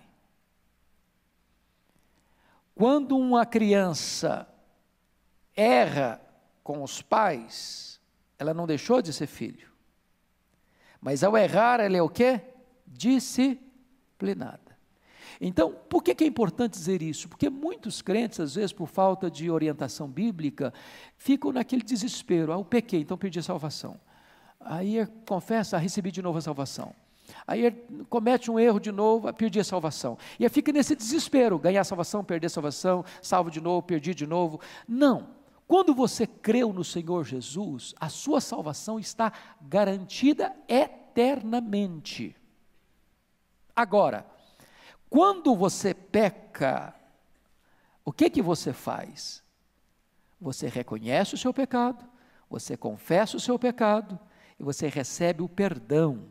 [2.76, 4.48] Quando uma criança
[5.56, 6.22] erra
[6.64, 8.00] com os pais,
[8.40, 9.72] ela não deixou de ser filho.
[11.00, 12.42] Mas ao errar, ela é o quê?
[12.88, 14.74] Disciplinada.
[15.40, 17.28] Então, por que, é importante dizer isso?
[17.28, 20.74] Porque muitos crentes, às vezes, por falta de orientação bíblica,
[21.18, 22.54] ficam naquele desespero.
[22.54, 24.00] Ah, eu pequei, então perdi salvação.
[24.66, 26.94] Aí confessa, recebi de novo a salvação.
[27.48, 27.72] Aí
[28.10, 30.18] comete um erro de novo, perdi a salvação.
[30.40, 34.60] E aí fica nesse desespero, ganhar salvação, perder salvação, salvo de novo, perdi de novo.
[34.88, 35.28] Não.
[35.68, 42.36] Quando você creu no Senhor Jesus, a sua salvação está garantida eternamente.
[43.76, 44.26] Agora,
[45.10, 46.94] quando você peca,
[48.06, 49.42] o que que você faz?
[50.40, 52.06] Você reconhece o seu pecado,
[52.50, 54.20] você confessa o seu pecado,
[54.64, 56.26] e você recebe o perdão.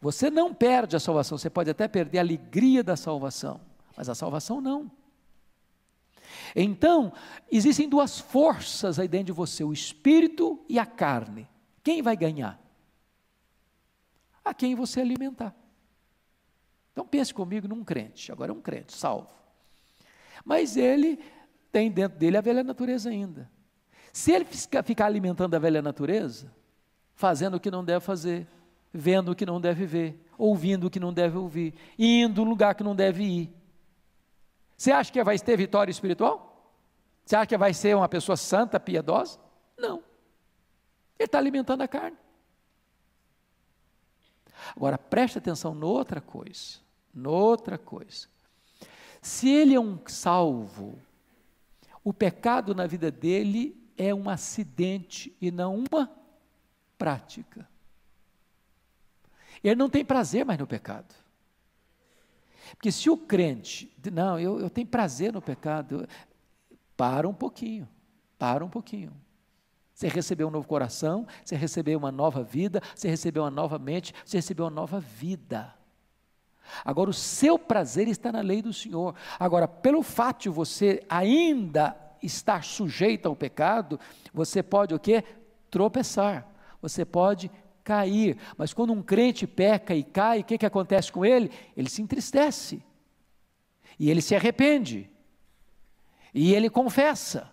[0.00, 3.60] Você não perde a salvação, você pode até perder a alegria da salvação,
[3.96, 4.90] mas a salvação não.
[6.54, 7.12] Então,
[7.50, 11.48] existem duas forças aí dentro de você, o espírito e a carne.
[11.82, 12.60] Quem vai ganhar?
[14.44, 15.54] A quem você alimentar.
[16.92, 19.30] Então pense comigo num crente, agora é um crente, salvo.
[20.44, 21.18] Mas ele
[21.72, 23.50] tem dentro dele a velha natureza ainda.
[24.12, 26.52] Se ele ficar alimentando a velha natureza,
[27.20, 28.48] fazendo o que não deve fazer,
[28.90, 32.74] vendo o que não deve ver, ouvindo o que não deve ouvir, indo no lugar
[32.74, 33.54] que não deve ir.
[34.74, 36.72] Você acha que vai ter vitória espiritual?
[37.22, 39.38] Você acha que vai ser uma pessoa santa, piedosa?
[39.76, 40.02] Não.
[41.18, 42.16] Ele está alimentando a carne.
[44.74, 46.78] Agora preste atenção noutra coisa,
[47.12, 48.28] noutra coisa.
[49.20, 50.98] Se ele é um salvo,
[52.02, 56.19] o pecado na vida dele é um acidente e não uma
[57.00, 57.66] prática.
[59.64, 61.14] Ele não tem prazer mais no pecado.
[62.72, 66.06] Porque se o crente, não, eu, eu tenho prazer no pecado,
[66.94, 67.88] para um pouquinho,
[68.38, 69.12] para um pouquinho.
[69.94, 74.14] Você recebeu um novo coração, você recebeu uma nova vida, você recebeu uma nova mente,
[74.24, 75.74] você recebeu uma nova vida.
[76.84, 79.14] Agora, o seu prazer está na lei do Senhor.
[79.38, 83.98] Agora, pelo fato de você ainda estar sujeito ao pecado,
[84.32, 85.24] você pode o quê?
[85.70, 86.50] Tropeçar.
[86.80, 87.50] Você pode
[87.84, 88.38] cair.
[88.56, 91.50] Mas quando um crente peca e cai, o que, que acontece com ele?
[91.76, 92.82] Ele se entristece.
[93.98, 95.10] E ele se arrepende.
[96.32, 97.50] E ele confessa.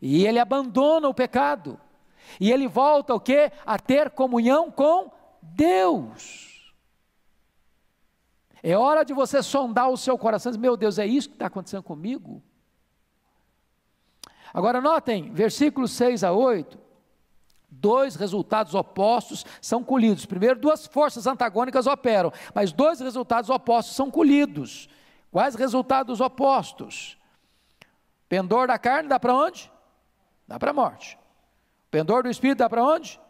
[0.00, 1.78] E ele abandona o pecado.
[2.40, 3.52] E ele volta o quê?
[3.64, 6.72] A ter comunhão com Deus.
[8.62, 11.34] É hora de você sondar o seu coração e dizer, meu Deus, é isso que
[11.34, 12.42] está acontecendo comigo?
[14.54, 16.78] Agora notem, versículos 6 a 8,
[17.82, 20.24] dois resultados opostos são colhidos.
[20.24, 24.88] Primeiro, duas forças antagônicas operam, mas dois resultados opostos são colhidos.
[25.32, 27.18] Quais resultados opostos?
[28.28, 29.70] Pendor da carne dá para onde?
[30.46, 31.18] Dá para a morte.
[31.90, 33.20] Pendor do espírito dá para onde?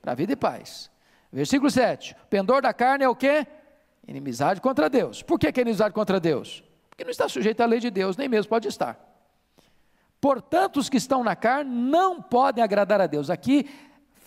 [0.00, 0.90] Para a vida e paz.
[1.32, 2.14] Versículo 7.
[2.30, 3.46] Pendor da carne é o quê?
[4.06, 5.22] Inimizade contra Deus.
[5.22, 6.62] Por que, que é inimizade contra Deus?
[6.88, 8.98] Porque não está sujeito à lei de Deus, nem mesmo pode estar.
[10.20, 13.28] Portanto, os que estão na carne não podem agradar a Deus.
[13.30, 13.68] Aqui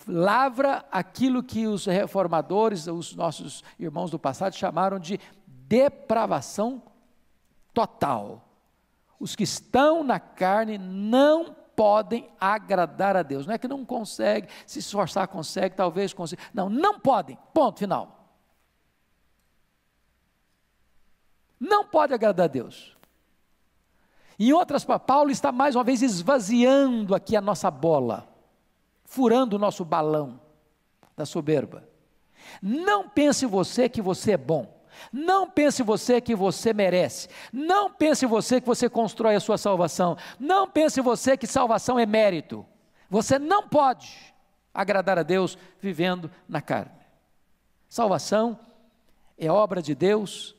[0.06, 6.82] lavra aquilo que os reformadores, os nossos irmãos do passado chamaram de depravação
[7.72, 8.48] total.
[9.18, 13.46] Os que estão na carne não podem agradar a Deus.
[13.46, 16.42] Não é que não consegue, se esforçar consegue, talvez consiga.
[16.52, 17.38] Não, não podem.
[17.52, 18.20] Ponto final.
[21.60, 22.96] não pode agradar a Deus.
[24.38, 28.26] Em outras Paulo está mais uma vez esvaziando aqui a nossa bola,
[29.10, 30.40] furando o nosso balão
[31.16, 31.82] da soberba.
[32.62, 34.80] Não pense você que você é bom.
[35.12, 37.28] Não pense você que você merece.
[37.52, 40.16] Não pense você que você constrói a sua salvação.
[40.38, 42.64] Não pense você que salvação é mérito.
[43.10, 44.16] Você não pode
[44.72, 46.92] agradar a Deus vivendo na carne.
[47.88, 48.60] Salvação
[49.36, 50.54] é obra de Deus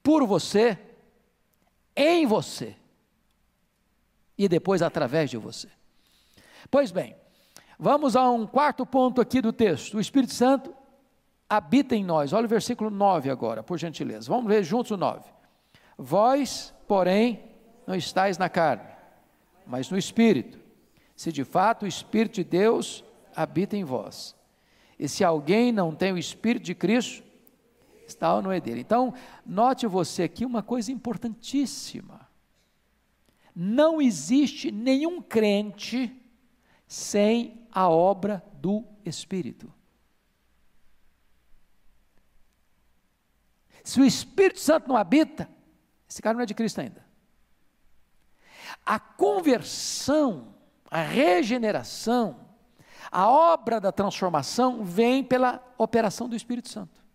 [0.00, 0.78] por você,
[1.96, 2.76] em você
[4.38, 5.75] e depois através de você.
[6.70, 7.16] Pois bem,
[7.78, 9.96] vamos a um quarto ponto aqui do texto.
[9.96, 10.74] O Espírito Santo
[11.48, 12.32] habita em nós.
[12.32, 14.28] Olha o versículo 9 agora, por gentileza.
[14.28, 15.30] Vamos ver juntos o 9.
[15.96, 17.42] Vós, porém,
[17.86, 18.88] não estáis na carne,
[19.66, 20.58] mas no Espírito.
[21.14, 24.34] Se de fato o Espírito de Deus habita em vós.
[24.98, 27.22] E se alguém não tem o Espírito de Cristo,
[28.06, 28.80] está ou não é dele.
[28.80, 32.28] Então, note você aqui uma coisa importantíssima.
[33.54, 36.14] Não existe nenhum crente
[36.86, 39.72] sem a obra do Espírito.
[43.84, 45.48] Se o Espírito Santo não habita,
[46.08, 47.06] esse cara não é de Cristo ainda.
[48.84, 50.54] A conversão,
[50.90, 52.40] a regeneração,
[53.12, 57.05] a obra da transformação vem pela operação do Espírito Santo.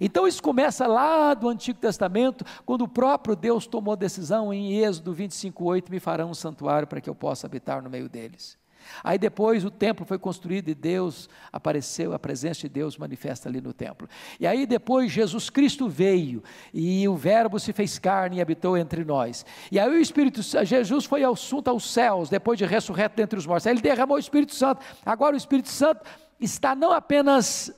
[0.00, 5.14] Então isso começa lá do Antigo Testamento, quando o próprio Deus tomou decisão em Êxodo
[5.14, 8.58] 25:8, me farão um santuário para que eu possa habitar no meio deles.
[9.02, 13.60] Aí depois o templo foi construído e Deus apareceu, a presença de Deus manifesta ali
[13.60, 14.08] no templo.
[14.38, 19.04] E aí depois Jesus Cristo veio e o Verbo se fez carne e habitou entre
[19.04, 19.44] nós.
[19.70, 23.66] E aí o Espírito Jesus foi assunto aos céus depois de ressurreto dentre os mortos.
[23.66, 24.84] Aí ele derramou o Espírito Santo.
[25.04, 26.02] Agora o Espírito Santo
[26.40, 27.72] está não apenas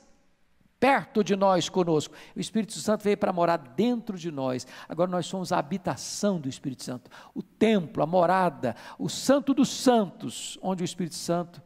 [0.81, 2.14] perto de nós conosco.
[2.35, 4.66] O Espírito Santo veio para morar dentro de nós.
[4.88, 9.69] Agora nós somos a habitação do Espírito Santo, o templo, a morada, o santo dos
[9.69, 11.62] santos, onde o Espírito Santo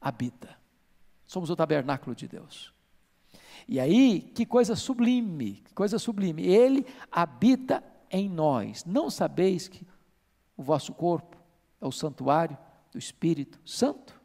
[0.00, 0.56] habita.
[1.26, 2.72] Somos o tabernáculo de Deus.
[3.68, 6.46] E aí, que coisa sublime, que coisa sublime.
[6.46, 8.84] Ele habita em nós.
[8.84, 9.86] Não sabeis que
[10.56, 11.36] o vosso corpo
[11.80, 12.56] é o santuário
[12.92, 14.20] do Espírito Santo?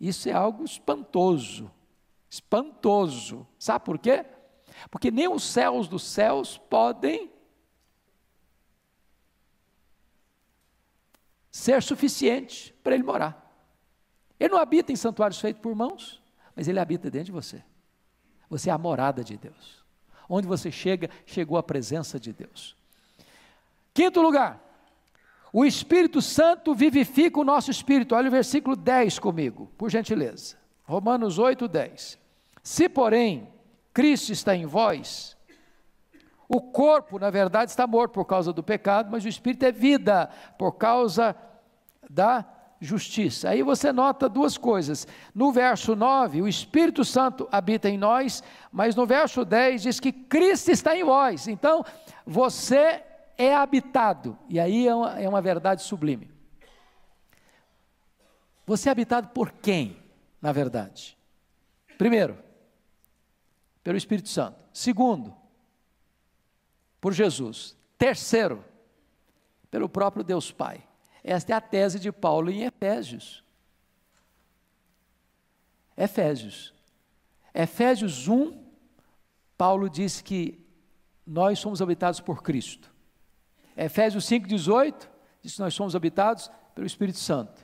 [0.00, 1.70] Isso é algo espantoso
[2.30, 3.46] espantoso.
[3.58, 4.24] Sabe por quê?
[4.90, 7.30] Porque nem os céus dos céus podem
[11.50, 13.44] ser suficiente para ele morar.
[14.38, 16.22] Ele não habita em santuários feitos por mãos,
[16.54, 17.62] mas ele habita dentro de você.
[18.48, 19.84] Você é a morada de Deus.
[20.28, 22.76] Onde você chega, chegou a presença de Deus.
[23.92, 24.62] Quinto lugar,
[25.52, 28.14] o Espírito Santo vivifica o nosso espírito.
[28.14, 30.56] Olha o versículo 10 comigo, por gentileza.
[30.88, 32.18] Romanos 8, 10.
[32.62, 33.52] Se, porém,
[33.92, 35.36] Cristo está em vós,
[36.48, 40.30] o corpo, na verdade, está morto por causa do pecado, mas o espírito é vida
[40.56, 41.36] por causa
[42.08, 42.42] da
[42.80, 43.50] justiça.
[43.50, 45.06] Aí você nota duas coisas.
[45.34, 50.10] No verso 9, o Espírito Santo habita em nós, mas no verso 10 diz que
[50.10, 51.48] Cristo está em vós.
[51.48, 51.84] Então,
[52.24, 53.04] você
[53.36, 54.38] é habitado.
[54.48, 56.30] E aí é uma, é uma verdade sublime.
[58.64, 60.07] Você é habitado por quem,
[60.40, 61.16] na verdade?
[61.96, 62.38] Primeiro,
[63.82, 64.58] pelo Espírito Santo.
[64.72, 65.34] Segundo,
[67.00, 67.76] por Jesus.
[67.96, 68.64] Terceiro,
[69.70, 70.86] pelo próprio Deus Pai.
[71.24, 73.44] Esta é a tese de Paulo em Efésios.
[75.96, 76.72] Efésios.
[77.52, 78.64] Efésios 1,
[79.56, 80.64] Paulo diz que
[81.26, 82.92] nós somos habitados por Cristo.
[83.76, 85.08] Efésios 5,18
[85.42, 87.60] diz que nós somos habitados pelo Espírito Santo.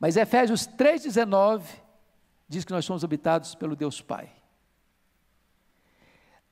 [0.00, 1.83] Mas Efésios 3,19
[2.54, 4.32] diz que nós somos habitados pelo Deus Pai.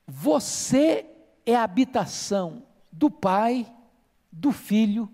[0.06, 1.06] Você
[1.46, 3.72] é a habitação do Pai,
[4.30, 5.08] do Filho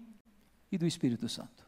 [0.73, 1.67] e do Espírito Santo.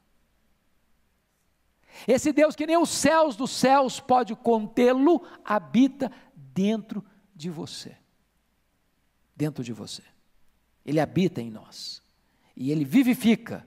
[2.09, 7.05] Esse Deus que nem os céus dos céus pode contê-lo, habita dentro
[7.35, 7.97] de você.
[9.37, 10.03] Dentro de você.
[10.85, 12.03] Ele habita em nós.
[12.57, 13.67] E ele vivifica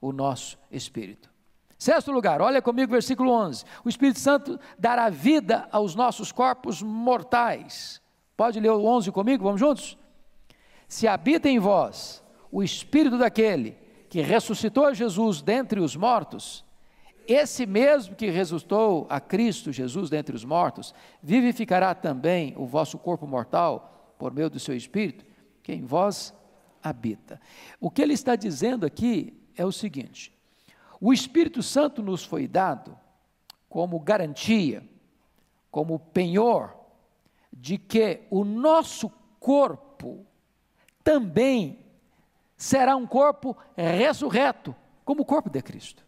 [0.00, 1.31] o nosso espírito.
[1.82, 3.64] Sexto lugar, olha comigo versículo 11.
[3.84, 8.00] O Espírito Santo dará vida aos nossos corpos mortais.
[8.36, 9.42] Pode ler o 11 comigo?
[9.42, 9.98] Vamos juntos?
[10.86, 12.22] Se habita em vós
[12.52, 13.76] o espírito daquele
[14.08, 16.64] que ressuscitou Jesus dentre os mortos,
[17.26, 23.26] esse mesmo que ressuscitou a Cristo Jesus dentre os mortos, vivificará também o vosso corpo
[23.26, 25.26] mortal por meio do seu espírito,
[25.64, 26.32] que em vós
[26.80, 27.40] habita.
[27.80, 30.31] O que ele está dizendo aqui é o seguinte:
[31.04, 32.96] o Espírito Santo nos foi dado
[33.68, 34.88] como garantia,
[35.68, 36.76] como penhor,
[37.52, 40.24] de que o nosso corpo
[41.02, 41.84] também
[42.56, 46.06] será um corpo ressurreto, como o corpo de Cristo.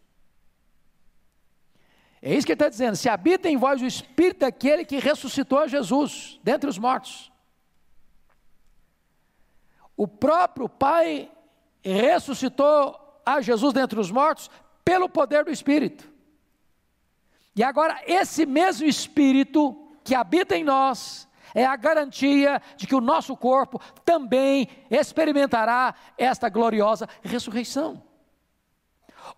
[2.21, 5.67] É isso que ele está dizendo: se habita em vós o Espírito daquele que ressuscitou
[5.67, 7.33] Jesus dentre os mortos.
[9.97, 11.29] O próprio Pai
[11.83, 14.49] ressuscitou a Jesus dentre os mortos
[14.85, 16.07] pelo poder do Espírito.
[17.55, 23.01] E agora, esse mesmo Espírito que habita em nós, é a garantia de que o
[23.01, 28.03] nosso corpo também experimentará esta gloriosa ressurreição.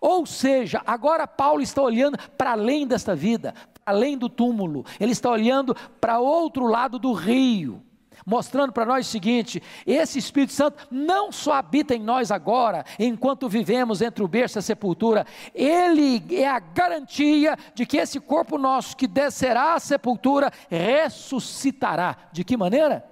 [0.00, 5.12] Ou seja, agora Paulo está olhando para além desta vida, para além do túmulo, ele
[5.12, 7.82] está olhando para outro lado do rio
[8.24, 13.48] mostrando para nós o seguinte: esse Espírito Santo não só habita em nós agora, enquanto
[13.48, 18.58] vivemos entre o berço e a sepultura, ele é a garantia de que esse corpo
[18.58, 22.16] nosso que descerá à sepultura ressuscitará.
[22.32, 23.04] De que maneira?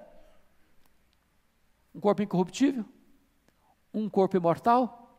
[1.95, 2.85] Um corpo incorruptível,
[3.93, 5.19] um corpo imortal,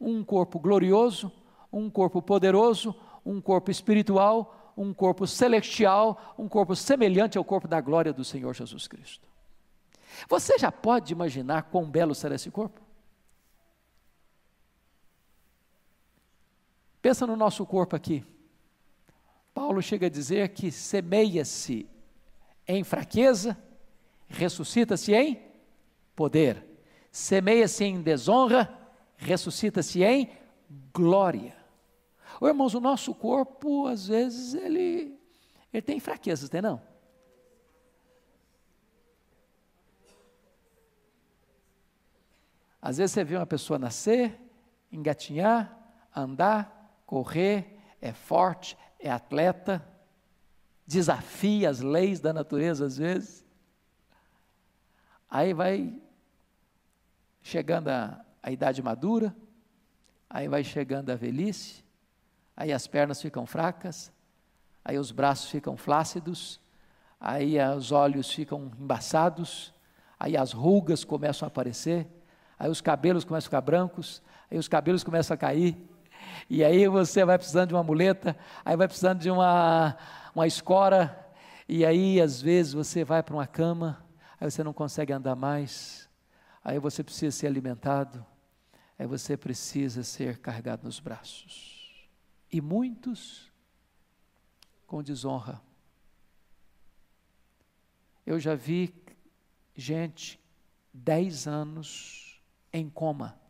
[0.00, 1.32] um corpo glorioso,
[1.72, 7.80] um corpo poderoso, um corpo espiritual, um corpo celestial, um corpo semelhante ao corpo da
[7.80, 9.28] glória do Senhor Jesus Cristo.
[10.28, 12.80] Você já pode imaginar quão belo será esse corpo?
[17.00, 18.24] Pensa no nosso corpo aqui.
[19.52, 21.88] Paulo chega a dizer que semeia-se
[22.66, 23.58] em fraqueza,
[24.28, 25.42] ressuscita-se em
[26.14, 26.64] poder.
[27.10, 28.72] Semeia-se em desonra,
[29.16, 30.30] ressuscita-se em
[30.92, 31.61] glória.
[32.40, 35.18] Ô, irmãos, o nosso corpo, às vezes, ele,
[35.72, 36.80] ele tem fraquezas, tem não?
[42.80, 44.40] Às vezes você vê uma pessoa nascer,
[44.90, 45.78] engatinhar,
[46.14, 49.86] andar, correr, é forte, é atleta,
[50.84, 53.44] desafia as leis da natureza às vezes.
[55.30, 55.96] Aí vai
[57.40, 59.34] chegando a, a idade madura,
[60.28, 61.81] aí vai chegando a velhice,
[62.62, 64.12] aí as pernas ficam fracas,
[64.84, 66.60] aí os braços ficam flácidos,
[67.20, 69.74] aí os olhos ficam embaçados,
[70.18, 72.06] aí as rugas começam a aparecer
[72.62, 75.76] aí os cabelos começam a ficar brancos, aí os cabelos começam a cair,
[76.48, 79.96] e aí você vai precisando de uma muleta, aí vai precisando de uma,
[80.32, 81.26] uma escora,
[81.68, 84.04] e aí às vezes você vai para uma cama,
[84.40, 86.08] aí você não consegue andar mais,
[86.62, 88.24] aí você precisa ser alimentado,
[88.96, 91.81] aí você precisa ser carregado nos braços.
[92.52, 93.50] E muitos
[94.86, 95.60] com desonra.
[98.26, 98.94] Eu já vi
[99.74, 100.38] gente,
[100.92, 102.38] dez anos,
[102.70, 103.40] em coma.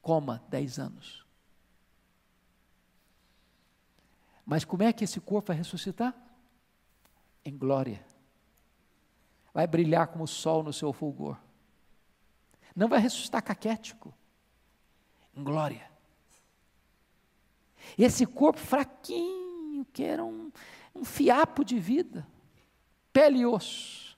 [0.00, 1.24] Coma, 10 anos.
[4.44, 6.12] Mas como é que esse corpo vai ressuscitar?
[7.44, 8.04] Em glória.
[9.54, 11.38] Vai brilhar como o sol no seu fulgor.
[12.74, 14.12] Não vai ressuscitar caquético.
[15.36, 15.91] Em glória.
[17.98, 20.50] Esse corpo fraquinho, que era um,
[20.94, 22.26] um fiapo de vida,
[23.12, 24.16] pele e osso,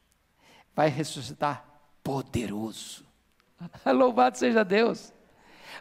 [0.74, 1.64] vai ressuscitar
[2.02, 3.04] poderoso.
[3.86, 5.12] Louvado seja Deus.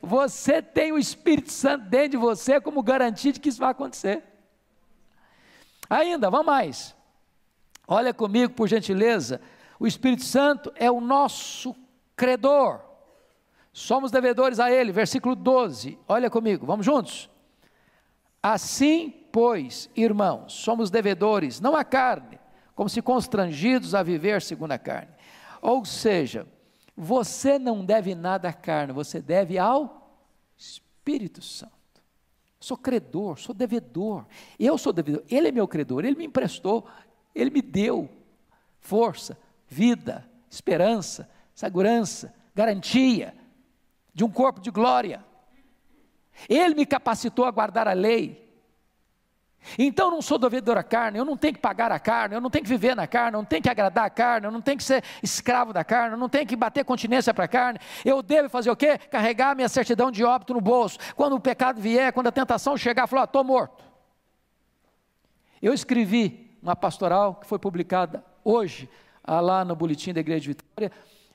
[0.01, 4.23] Você tem o Espírito Santo dentro de você como garantia de que isso vai acontecer.
[5.89, 6.95] Ainda, vamos mais.
[7.87, 9.41] Olha comigo, por gentileza.
[9.79, 11.75] O Espírito Santo é o nosso
[12.15, 12.81] credor.
[13.71, 14.91] Somos devedores a Ele.
[14.91, 15.99] Versículo 12.
[16.07, 17.29] Olha comigo, vamos juntos.
[18.43, 22.37] Assim, pois, irmãos, somos devedores, não à carne,
[22.75, 25.13] como se constrangidos a viver segundo a carne.
[25.61, 26.45] Ou seja,
[26.95, 30.19] você não deve nada à carne, você deve ao
[30.57, 31.71] Espírito Santo.
[32.59, 34.25] Sou credor, sou devedor.
[34.59, 36.85] Eu sou devedor, ele é meu credor, ele me emprestou,
[37.33, 38.09] ele me deu
[38.79, 39.37] força,
[39.67, 43.33] vida, esperança, segurança, garantia
[44.13, 45.23] de um corpo de glória.
[46.49, 48.43] Ele me capacitou a guardar a lei.
[49.77, 52.41] Então eu não sou devedor à carne, eu não tenho que pagar a carne, eu
[52.41, 54.61] não tenho que viver na carne, eu não tenho que agradar a carne, eu não
[54.61, 57.79] tenho que ser escravo da carne, eu não tenho que bater continência para a carne.
[58.03, 58.97] Eu devo fazer o quê?
[58.97, 60.97] Carregar minha certidão de óbito no bolso.
[61.15, 63.83] Quando o pecado vier, quando a tentação chegar, falar, estou morto.
[65.61, 68.89] Eu escrevi uma pastoral que foi publicada hoje,
[69.23, 70.91] ah, lá no boletim da Igreja de Vitória,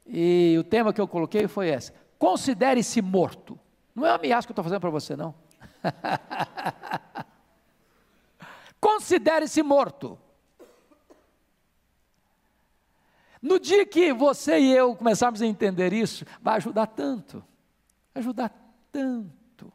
[0.07, 3.59] e o tema que eu coloquei foi esse: considere-se morto.
[3.99, 5.34] Não é uma ameaça que eu estou fazendo para você, não.
[8.80, 10.16] Considere-se morto.
[13.42, 17.44] No dia que você e eu começarmos a entender isso, vai ajudar tanto.
[18.14, 18.53] Ajudar
[18.92, 19.72] tanto.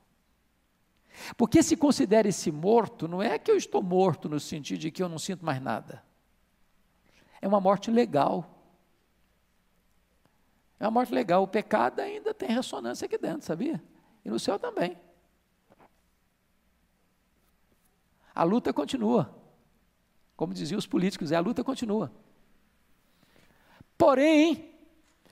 [1.36, 5.10] Porque se considere-se morto, não é que eu estou morto no sentido de que eu
[5.10, 6.02] não sinto mais nada.
[7.42, 8.50] É uma morte legal.
[10.80, 11.44] É uma morte legal.
[11.44, 13.84] O pecado ainda tem ressonância aqui dentro, sabia?
[14.24, 14.98] E no céu também.
[18.34, 19.34] A luta continua.
[20.36, 22.12] Como diziam os políticos, a luta continua.
[23.98, 24.74] Porém,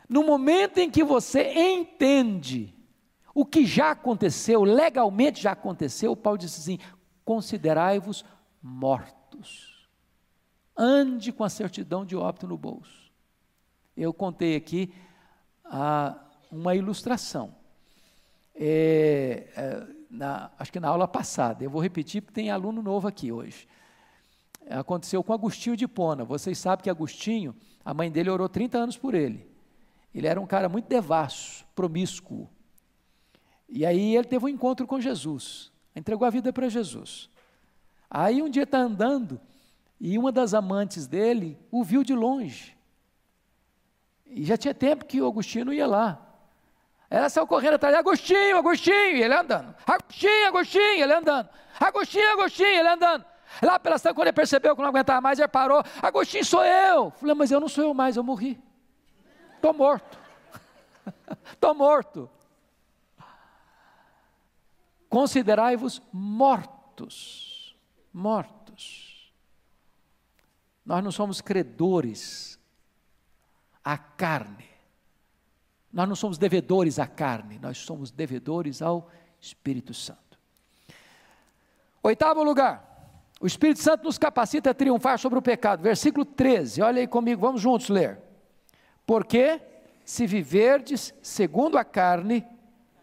[0.07, 2.75] no momento em que você entende
[3.33, 6.77] o que já aconteceu, legalmente já aconteceu, Paulo diz assim:
[7.25, 8.23] considerai-vos
[8.61, 9.89] mortos.
[10.77, 13.11] Ande com a certidão de óbito no bolso.
[13.95, 14.93] Eu contei aqui
[15.65, 16.17] ah,
[16.51, 17.55] uma ilustração.
[18.55, 23.07] É, é, na, acho que na aula passada, eu vou repetir porque tem aluno novo
[23.07, 23.67] aqui hoje.
[24.69, 26.23] Aconteceu com Agostinho de Pona.
[26.23, 29.49] Vocês sabem que Agostinho, a mãe dele orou 30 anos por ele.
[30.13, 32.49] Ele era um cara muito devasso, promíscuo.
[33.67, 37.29] E aí ele teve um encontro com Jesus, entregou a vida para Jesus.
[38.09, 39.39] Aí um dia está andando
[39.99, 42.75] e uma das amantes dele o viu de longe.
[44.25, 46.30] E já tinha tempo que o Agostinho ia lá.
[47.11, 49.75] Ela saiu correndo atrás, Agostinho, Agostinho, e ele andando.
[49.85, 51.49] Agostinho, Agostinho, ele andando.
[51.77, 53.25] Agostinho, Agostinho, ele andando.
[53.61, 55.83] Lá pela estação, quando ele percebeu que não aguentava mais, ele parou.
[56.01, 57.11] Agostinho, sou eu.
[57.11, 58.57] Falei, mas eu não sou eu mais, eu morri.
[59.55, 60.17] Estou morto.
[61.51, 62.29] Estou morto.
[65.09, 67.75] Considerai-vos mortos.
[68.13, 69.33] Mortos.
[70.85, 72.57] Nós não somos credores
[73.83, 74.70] à carne.
[75.91, 80.39] Nós não somos devedores à carne, nós somos devedores ao Espírito Santo.
[82.01, 82.91] Oitavo lugar,
[83.39, 85.83] o Espírito Santo nos capacita a triunfar sobre o pecado.
[85.83, 88.19] Versículo 13, olha aí comigo, vamos juntos ler.
[89.05, 89.59] Porque
[90.05, 92.45] se viverdes segundo a carne,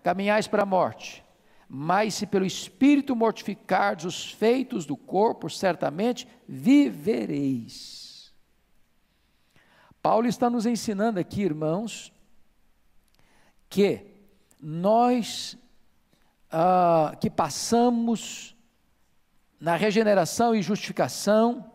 [0.03, 1.24] caminhais para a morte.
[1.68, 8.32] Mas se pelo Espírito mortificardes os feitos do corpo, certamente vivereis.
[10.01, 12.12] Paulo está nos ensinando aqui, irmãos,
[13.69, 14.05] que
[14.61, 15.57] nós
[16.51, 18.57] ah, que passamos
[19.61, 21.73] na regeneração e justificação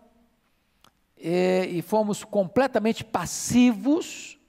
[1.18, 4.40] e, e fomos completamente passivos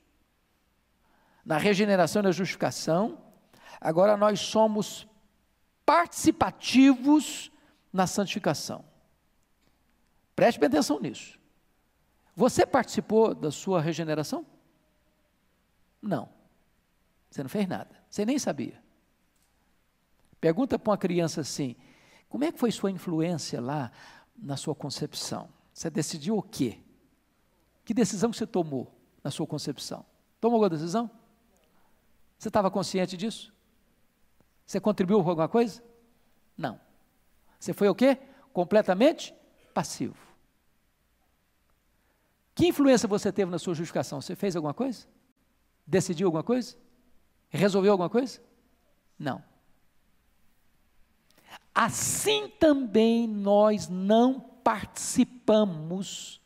[1.45, 3.19] na regeneração e na justificação,
[3.81, 5.07] agora nós somos
[5.85, 7.53] participativos
[7.93, 8.85] na santificação.
[10.35, 11.39] Preste bem atenção nisso.
[12.35, 14.45] Você participou da sua regeneração?
[16.03, 16.29] Não.
[17.35, 17.91] Você não fez nada.
[18.09, 18.80] Você nem sabia.
[20.41, 21.74] Pergunta para uma criança assim:
[22.28, 23.91] como é que foi sua influência lá
[24.37, 25.49] na sua concepção?
[25.72, 26.78] Você decidiu o quê?
[27.85, 30.07] Que decisão você tomou na sua concepção?
[30.41, 31.11] Tomou alguma decisão?
[32.39, 33.53] Você estava consciente disso?
[34.64, 35.82] Você contribuiu com alguma coisa?
[36.57, 36.80] Não.
[37.59, 38.16] Você foi o quê?
[38.53, 39.35] Completamente
[39.74, 40.16] passivo.
[42.55, 44.20] Que influência você teve na sua justificação?
[44.20, 45.09] Você fez alguma coisa?
[45.85, 46.84] Decidiu alguma coisa?
[47.57, 48.41] Resolveu alguma coisa?
[49.19, 49.43] Não.
[51.75, 56.41] Assim também nós não participamos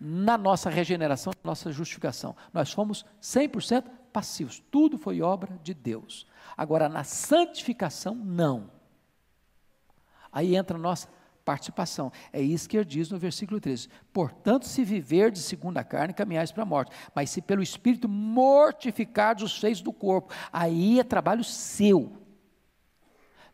[0.00, 2.34] na nossa regeneração, na nossa justificação.
[2.52, 6.26] Nós somos 100% passivos, tudo foi obra de Deus.
[6.56, 8.70] Agora, na santificação, não.
[10.30, 11.08] Aí entra a nossa
[11.44, 12.10] participação.
[12.32, 13.88] É isso que ele diz no versículo 13.
[14.12, 16.92] Portanto, se viver de segunda carne, caminhais para a morte.
[17.14, 22.18] Mas se pelo Espírito mortificardes os feitos do corpo, aí é trabalho seu.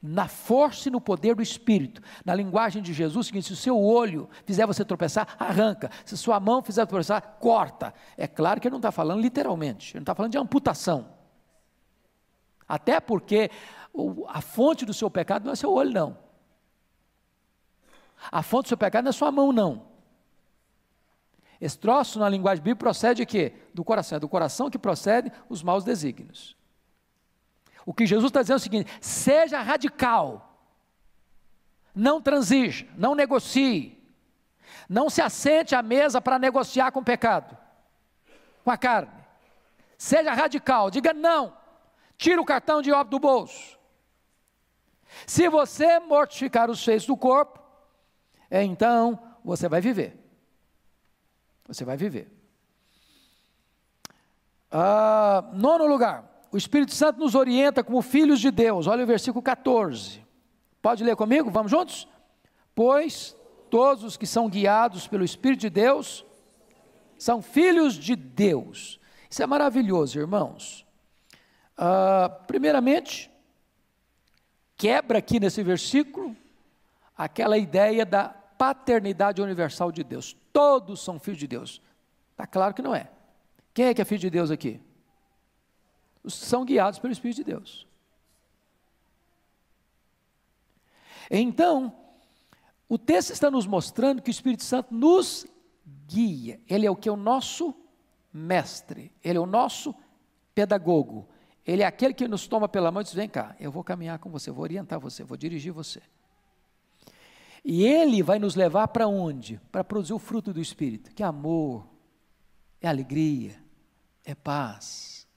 [0.01, 2.01] Na força e no poder do Espírito.
[2.25, 5.91] Na linguagem de Jesus, é seguinte: se o seu olho fizer você tropeçar, arranca.
[6.05, 7.93] Se sua mão fizer tropeçar, corta.
[8.17, 11.19] É claro que ele não está falando literalmente, ele não está falando de amputação.
[12.69, 13.51] Até porque
[14.29, 16.28] a fonte do seu pecado não é seu olho, não.
[18.31, 19.87] A fonte do seu pecado não é sua mão, não.
[21.61, 23.53] Esse troço, na linguagem bíblica, procede quê?
[23.75, 24.17] Do coração.
[24.17, 26.57] É do coração que procede os maus desígnios.
[27.85, 30.45] O que Jesus está dizendo é o seguinte: seja radical.
[31.95, 33.99] Não transija, não negocie.
[34.89, 37.57] Não se assente à mesa para negociar com o pecado,
[38.65, 39.13] com a carne.
[39.97, 41.57] Seja radical, diga não.
[42.17, 43.79] Tira o cartão de óbito do bolso.
[45.27, 47.59] Se você mortificar os feitos do corpo,
[48.51, 50.17] então você vai viver.
[51.67, 52.31] Você vai viver.
[54.71, 58.87] Ah, nono lugar, o Espírito Santo nos orienta como filhos de Deus.
[58.87, 60.25] Olha o versículo 14.
[60.81, 61.51] Pode ler comigo?
[61.51, 62.09] Vamos juntos?
[62.75, 63.37] Pois
[63.71, 66.25] todos os que são guiados pelo Espírito de Deus
[67.19, 68.99] são filhos de Deus.
[69.29, 70.87] Isso é maravilhoso, irmãos.
[71.77, 73.31] Ah, primeiramente,
[74.77, 76.37] quebra aqui nesse versículo
[77.17, 80.37] aquela ideia da paternidade universal de Deus.
[80.53, 81.81] Todos são filhos de Deus.
[82.33, 83.11] Está claro que não é.
[83.73, 84.81] Quem é que é filho de Deus aqui?
[86.23, 87.87] Os que são guiados pelo Espírito de Deus.
[91.31, 91.95] Então,
[92.89, 95.47] o texto está nos mostrando que o Espírito Santo nos
[96.07, 96.61] guia.
[96.69, 97.75] Ele é o que é o nosso
[98.33, 99.95] mestre, ele é o nosso
[100.55, 101.29] pedagogo.
[101.67, 104.19] Ele é aquele que nos toma pela mão e diz: Vem cá, eu vou caminhar
[104.19, 106.01] com você, vou orientar você, vou dirigir você.
[107.71, 109.61] E ele vai nos levar para onde?
[109.71, 111.87] Para produzir o fruto do Espírito, que é amor,
[112.81, 113.63] é alegria,
[114.25, 115.29] é paz,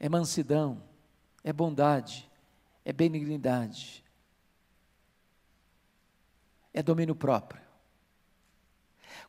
[0.00, 0.82] é mansidão,
[1.44, 2.28] é bondade,
[2.84, 4.04] é benignidade,
[6.74, 7.62] é domínio próprio.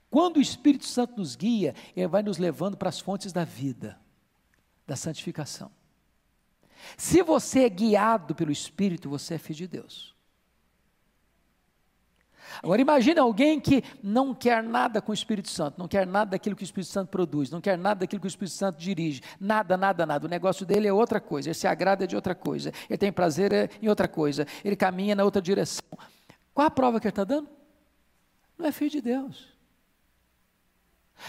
[0.10, 4.02] Quando o Espírito Santo nos guia, ele vai nos levando para as fontes da vida,
[4.88, 5.70] da santificação.
[6.98, 10.17] Se você é guiado pelo Espírito, você é filho de Deus.
[12.62, 16.56] Agora imagine alguém que não quer nada com o Espírito Santo, não quer nada daquilo
[16.56, 19.78] que o Espírito Santo produz, não quer nada daquilo que o Espírito Santo dirige, nada,
[19.78, 20.26] nada, nada.
[20.26, 23.54] O negócio dele é outra coisa, ele se agrada de outra coisa, ele tem prazer
[23.54, 25.86] é em outra coisa, ele caminha na outra direção.
[26.54, 27.50] Qual a prova que ele está dando?
[28.58, 29.57] Não é filho de Deus.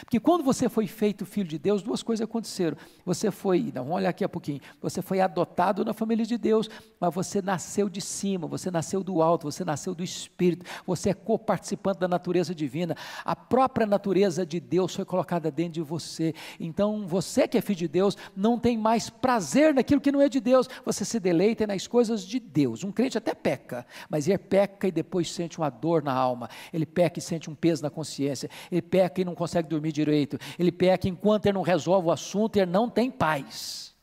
[0.00, 2.76] Porque quando você foi feito filho de Deus, duas coisas aconteceram.
[3.04, 6.68] Você foi, não, vamos olhar aqui a pouquinho, você foi adotado na família de Deus,
[7.00, 11.14] mas você nasceu de cima, você nasceu do alto, você nasceu do Espírito, você é
[11.14, 12.96] co-participante da natureza divina.
[13.24, 16.34] A própria natureza de Deus foi colocada dentro de você.
[16.58, 20.28] Então, você que é filho de Deus, não tem mais prazer naquilo que não é
[20.28, 22.84] de Deus, você se deleita nas coisas de Deus.
[22.84, 26.86] Um crente até peca, mas ele peca e depois sente uma dor na alma, ele
[26.86, 30.38] peca e sente um peso na consciência, ele peca e não consegue dormir dormir direito.
[30.58, 33.94] Ele peca enquanto ele não resolve o assunto, ele não tem paz.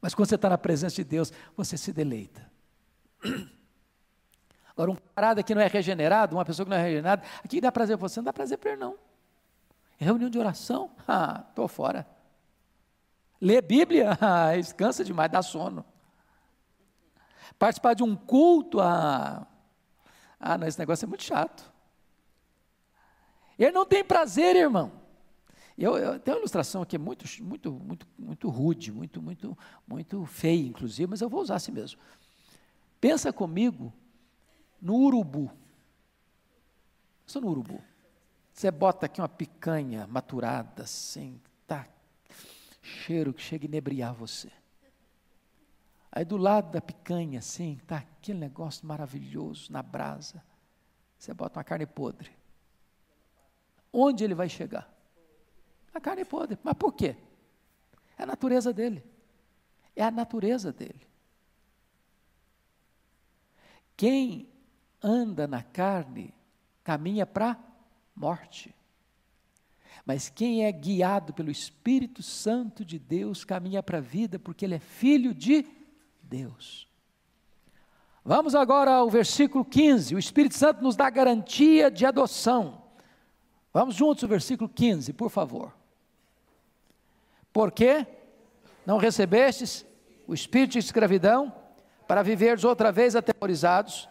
[0.00, 2.50] Mas quando você está na presença de Deus, você se deleita.
[4.70, 7.72] Agora, um parado que não é regenerado, uma pessoa que não é regenerada, aqui dá
[7.72, 8.96] prazer para você, não dá prazer para ele, não.
[9.96, 12.06] Reunião de oração, ah, estou fora.
[13.40, 15.84] Ler Bíblia, ah, descansa demais, dá sono.
[17.58, 19.44] Participar de um culto, ah,
[20.38, 21.77] ah, não, esse negócio é muito chato.
[23.58, 24.92] Ele não tem prazer, irmão.
[25.76, 30.66] Eu, eu tenho uma ilustração aqui muito, muito, muito, muito rude, muito, muito, muito feia,
[30.66, 32.00] inclusive, mas eu vou usar assim mesmo.
[33.00, 33.92] Pensa comigo
[34.80, 35.50] no urubu.
[37.24, 37.82] Pensa no urubu.
[38.52, 41.86] Você bota aqui uma picanha maturada, assim, tá
[42.82, 44.50] cheiro que chega a inebriar você.
[46.10, 50.42] Aí do lado da picanha, assim, tá aquele negócio maravilhoso na brasa.
[51.16, 52.37] Você bota uma carne podre
[53.92, 54.92] onde ele vai chegar?
[55.92, 56.58] A carne podre.
[56.62, 57.16] Mas por quê?
[58.16, 59.04] É a natureza dele.
[59.94, 61.06] É a natureza dele.
[63.96, 64.48] Quem
[65.02, 66.32] anda na carne
[66.84, 67.58] caminha para
[68.14, 68.74] morte.
[70.06, 74.74] Mas quem é guiado pelo Espírito Santo de Deus caminha para a vida, porque ele
[74.74, 75.66] é filho de
[76.22, 76.88] Deus.
[78.24, 80.14] Vamos agora ao versículo 15.
[80.14, 82.77] O Espírito Santo nos dá garantia de adoção.
[83.72, 85.74] Vamos juntos o versículo 15, por favor.
[87.52, 88.06] Porque
[88.86, 89.84] não recebestes
[90.26, 91.52] o espírito de escravidão
[92.06, 94.08] para viveres outra vez atemorizados,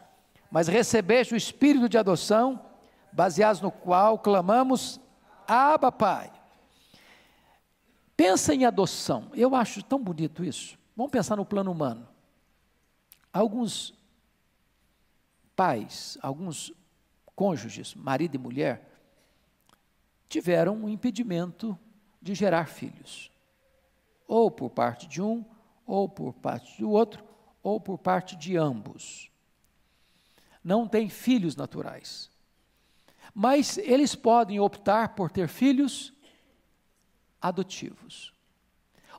[0.52, 2.64] mas recebeste o espírito de adoção,
[3.12, 5.00] baseados no qual clamamos:
[5.48, 6.32] Abba, Pai.
[8.16, 9.30] Pensa em adoção.
[9.34, 10.78] Eu acho tão bonito isso.
[10.96, 12.08] Vamos pensar no plano humano.
[13.32, 13.94] Alguns
[15.56, 16.74] pais, alguns
[17.36, 18.97] cônjuges, marido e mulher,
[20.28, 21.78] tiveram um impedimento
[22.22, 23.32] de gerar filhos.
[24.28, 25.46] Ou por parte de um,
[25.86, 27.24] ou por parte do outro,
[27.64, 29.32] ou por parte de ambos.
[30.64, 32.30] Não têm filhos naturais.
[33.34, 36.14] Mas eles podem optar por ter filhos
[37.42, 38.34] adotivos.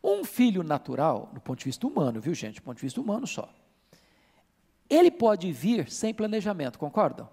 [0.02, 2.56] Um filho natural, do ponto de vista humano, viu gente?
[2.56, 3.52] Do ponto de vista humano só.
[4.88, 7.28] Ele pode vir sem planejamento, concordam?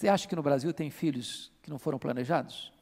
[0.00, 2.72] Você acha que no Brasil tem filhos que não foram planejados?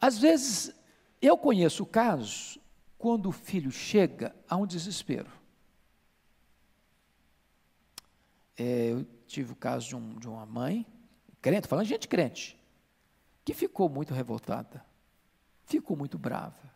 [0.00, 0.72] Às vezes,
[1.20, 2.56] eu conheço casos
[2.96, 5.28] quando o filho chega a um desespero.
[8.56, 10.86] É, eu tive o caso de, um, de uma mãe,
[11.42, 12.56] crente, falando gente crente,
[13.44, 14.86] que ficou muito revoltada,
[15.64, 16.72] ficou muito brava,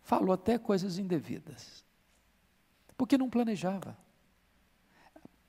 [0.00, 1.84] falou até coisas indevidas,
[2.96, 4.07] porque não planejava.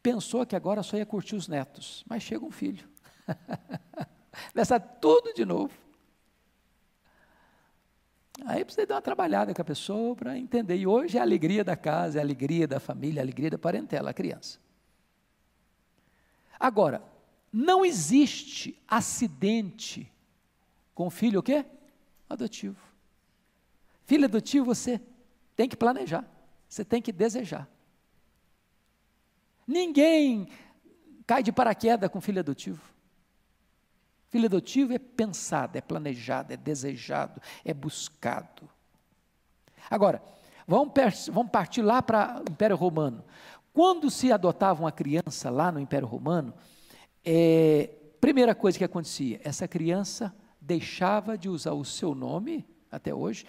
[0.02, 2.88] Pensou que agora só ia curtir os netos, mas chega um filho.
[4.54, 5.74] Começa tudo de novo.
[8.46, 10.78] Aí precisa dar uma trabalhada com a pessoa para entender.
[10.78, 13.50] E hoje é a alegria da casa, é a alegria da família, é a alegria
[13.50, 14.60] da parentela, a criança.
[16.58, 17.02] Agora,
[17.52, 20.12] não existe acidente
[20.94, 21.66] com filho o quê?
[22.30, 22.78] Adotivo.
[24.06, 25.02] Filho adotivo você
[25.56, 26.26] tem que planejar,
[26.68, 27.68] você tem que desejar.
[29.70, 30.48] Ninguém
[31.28, 32.82] cai de paraquedas com filho adotivo.
[34.30, 38.68] Filho adotivo é pensado, é planejado, é desejado, é buscado.
[39.88, 40.24] Agora,
[40.68, 40.92] vamos,
[41.52, 43.24] partir lá para o Império Romano.
[43.72, 46.52] Quando se adotava uma criança lá no Império Romano,
[47.24, 53.46] é, primeira coisa que acontecia, essa criança deixava de usar o seu nome, até hoje,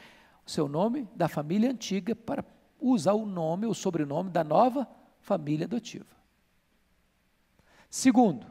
[0.47, 2.45] o seu nome da família antiga para
[2.79, 4.87] usar o nome, o sobrenome da nova
[5.31, 6.17] família adotiva.
[7.89, 8.45] Segundo,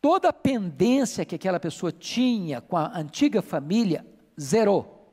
[0.00, 4.06] toda a pendência que aquela pessoa tinha com a antiga família
[4.40, 5.12] zerou.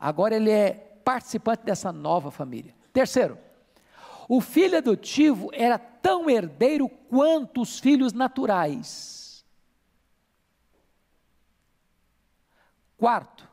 [0.00, 0.72] Agora ele é
[1.04, 2.74] participante dessa nova família.
[2.90, 3.36] Terceiro,
[4.26, 9.44] o filho adotivo era tão herdeiro quanto os filhos naturais.
[12.96, 13.46] Quarto,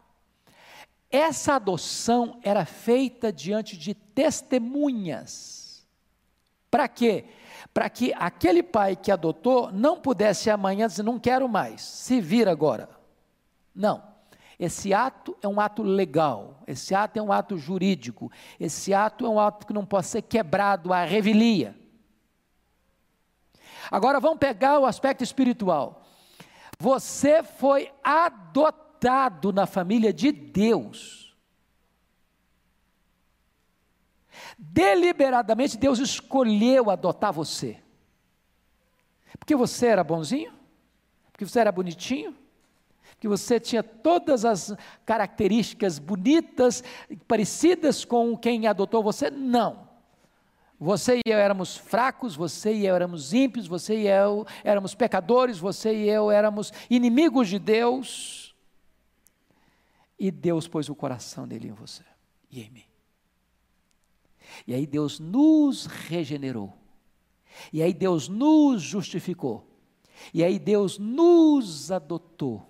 [1.11, 5.85] essa adoção era feita diante de testemunhas.
[6.69, 7.25] Para quê?
[7.73, 12.51] para que aquele pai que adotou não pudesse amanhã dizer, não quero mais, se vira
[12.51, 12.89] agora.
[13.73, 14.11] Não.
[14.59, 19.29] Esse ato é um ato legal, esse ato é um ato jurídico, esse ato é
[19.29, 21.75] um ato que não pode ser quebrado à revelia.
[23.89, 26.03] Agora vamos pegar o aspecto espiritual.
[26.77, 28.80] Você foi adotado
[29.53, 31.35] na família de Deus.
[34.57, 37.77] Deliberadamente Deus escolheu adotar você.
[39.39, 40.53] Porque você era bonzinho?
[41.31, 42.35] Porque você era bonitinho?
[43.09, 44.75] Porque você tinha todas as
[45.05, 46.83] características bonitas,
[47.27, 49.29] parecidas com quem adotou você?
[49.29, 49.89] Não.
[50.79, 55.59] Você e eu éramos fracos, você e eu éramos ímpios, você e eu éramos pecadores,
[55.59, 58.40] você e eu éramos inimigos de Deus.
[60.21, 62.03] E Deus pôs o coração dele em você
[62.51, 62.85] e em mim.
[64.67, 66.77] E aí Deus nos regenerou.
[67.73, 69.67] E aí Deus nos justificou.
[70.31, 72.63] E aí Deus nos adotou.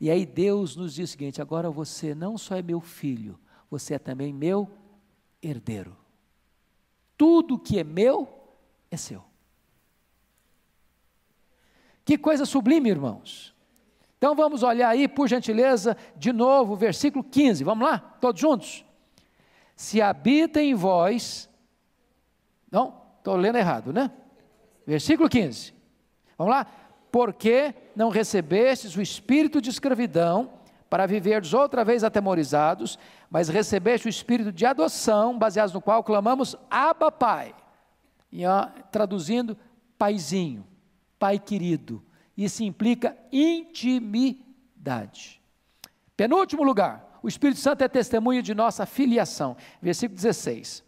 [0.00, 3.38] E aí Deus nos diz o seguinte: agora você não só é meu filho,
[3.70, 4.66] você é também meu
[5.42, 5.94] herdeiro.
[7.14, 8.26] Tudo que é meu
[8.90, 9.22] é seu.
[12.06, 13.53] Que coisa sublime, irmãos.
[14.24, 17.62] Então vamos olhar aí, por gentileza, de novo, versículo 15.
[17.62, 17.98] Vamos lá?
[17.98, 18.82] Todos juntos?
[19.76, 21.48] se habita em vós.
[22.70, 24.10] Não, estou lendo errado, né?
[24.86, 25.74] Versículo 15.
[26.36, 26.66] Vamos lá?
[27.10, 30.52] Porque não recebestes o espírito de escravidão
[30.88, 32.98] para viverdes outra vez atemorizados,
[33.28, 37.54] mas recebeste o espírito de adoção, baseado no qual clamamos Abba Pai.
[38.30, 39.56] E ó, traduzindo,
[39.98, 40.66] paizinho,
[41.18, 42.02] pai querido.
[42.36, 45.40] Isso implica intimidade.
[46.16, 49.56] Penúltimo lugar, o Espírito Santo é testemunho de nossa filiação.
[49.80, 50.84] Versículo 16.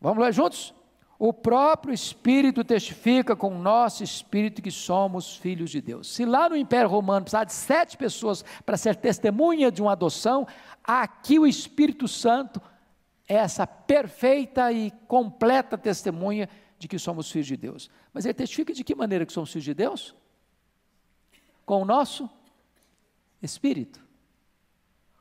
[0.00, 0.74] Vamos lá juntos?
[1.18, 6.12] O próprio Espírito testifica com o nosso espírito que somos filhos de Deus.
[6.12, 10.46] Se lá no Império Romano precisava de sete pessoas para ser testemunha de uma adoção,
[10.82, 12.60] aqui o Espírito Santo
[13.28, 16.48] é essa perfeita e completa testemunha
[16.78, 17.90] de que somos filhos de Deus.
[18.12, 20.14] Mas ele testifica de que maneira que somos filhos de Deus?
[21.64, 22.28] Com o nosso
[23.42, 24.02] Espírito.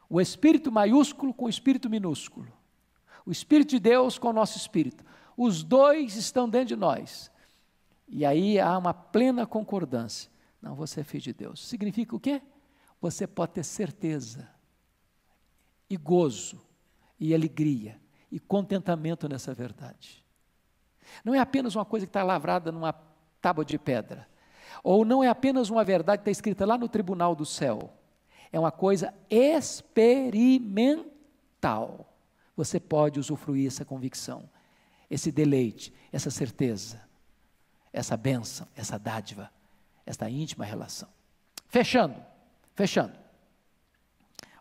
[0.09, 2.51] O Espírito maiúsculo com o Espírito minúsculo.
[3.25, 5.03] O Espírito de Deus com o nosso Espírito.
[5.35, 7.31] Os dois estão dentro de nós.
[8.07, 10.31] E aí há uma plena concordância.
[10.61, 11.67] Não, você é filho de Deus.
[11.67, 12.41] Significa o quê?
[13.01, 14.49] Você pode ter certeza,
[15.89, 16.61] e gozo,
[17.19, 17.99] e alegria,
[18.31, 20.22] e contentamento nessa verdade.
[21.23, 22.93] Não é apenas uma coisa que está lavrada numa
[23.41, 24.27] tábua de pedra,
[24.83, 27.93] ou não é apenas uma verdade que está escrita lá no tribunal do céu.
[28.51, 32.09] É uma coisa experimental.
[32.55, 34.47] Você pode usufruir essa convicção
[35.13, 36.99] esse deleite, essa certeza,
[37.91, 39.51] essa bênção, essa dádiva,
[40.05, 41.07] esta íntima relação.
[41.67, 42.15] Fechando,
[42.73, 43.13] fechando.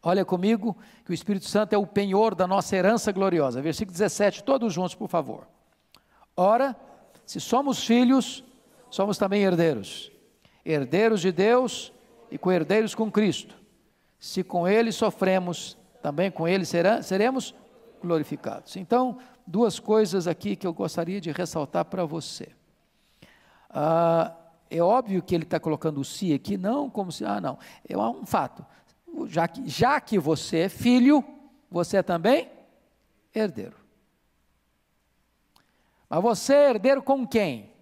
[0.03, 0.76] Olha comigo
[1.07, 3.62] que o Espírito Santo é o penhor da nossa herança gloriosa.
[3.62, 5.49] Versículo 17, todos juntos, por favor.
[6.37, 6.76] Ora,
[7.26, 8.45] se somos filhos,
[8.91, 10.11] somos também herdeiros.
[10.64, 11.93] Herdeiros de Deus
[12.30, 13.57] e co-herdeiros com Cristo.
[14.18, 17.55] Se com Ele sofremos, também com Ele seremos
[18.01, 18.76] glorificados.
[18.76, 22.49] Então, duas coisas aqui que eu gostaria de ressaltar para você.
[23.70, 24.35] Ah,
[24.70, 27.59] é óbvio que ele está colocando o si aqui, não como se, ah, não,
[27.89, 28.64] é um fato.
[29.26, 31.22] Já que, já que você é filho,
[31.70, 32.51] você é também
[33.35, 33.82] herdeiro.
[36.12, 37.72] Mas você é herdeiro com quem?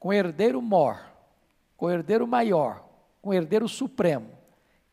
[0.00, 1.08] Com o herdeiro mor,
[1.76, 2.84] com o herdeiro maior,
[3.22, 4.36] com o herdeiro supremo,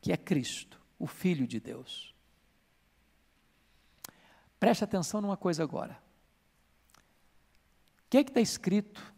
[0.00, 2.14] que é Cristo, o Filho de Deus.
[4.60, 6.00] Preste atenção numa coisa agora.
[8.06, 9.12] O que é está escrito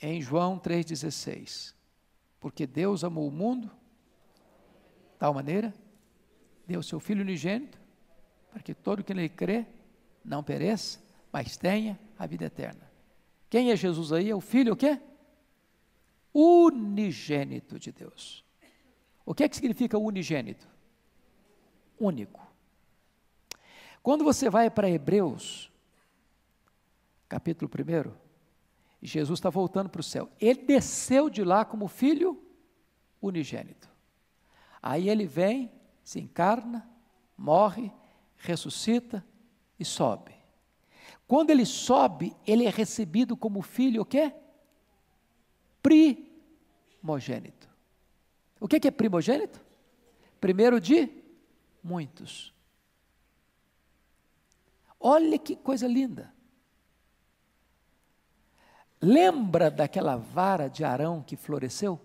[0.00, 1.74] em João 3,16?
[2.38, 5.74] Porque Deus amou o mundo de tal maneira,
[6.68, 7.80] deu seu Filho unigênito,
[8.52, 9.66] para que todo que nele crê
[10.24, 11.00] não pereça,
[11.32, 12.90] mas tenha a vida eterna.
[13.48, 14.30] Quem é Jesus aí?
[14.30, 15.00] É o Filho o quê?
[16.32, 18.44] Unigênito de Deus.
[19.24, 20.68] O que é que significa unigênito?
[21.98, 22.40] Único.
[24.02, 25.70] Quando você vai para Hebreus,
[27.28, 28.12] capítulo 1,
[29.02, 30.30] Jesus está voltando para o céu.
[30.40, 32.42] Ele desceu de lá como filho
[33.20, 33.88] unigênito.
[34.82, 35.70] Aí ele vem,
[36.02, 36.88] se encarna,
[37.36, 37.92] morre,
[38.36, 39.24] ressuscita
[39.78, 40.34] e sobe.
[41.32, 44.34] Quando ele sobe, ele é recebido como filho o quê?
[45.82, 47.70] Primogênito.
[48.60, 49.58] O que é primogênito?
[50.38, 51.08] Primeiro de
[51.82, 52.52] muitos.
[55.00, 56.34] Olha que coisa linda.
[59.00, 61.98] Lembra daquela vara de Arão que floresceu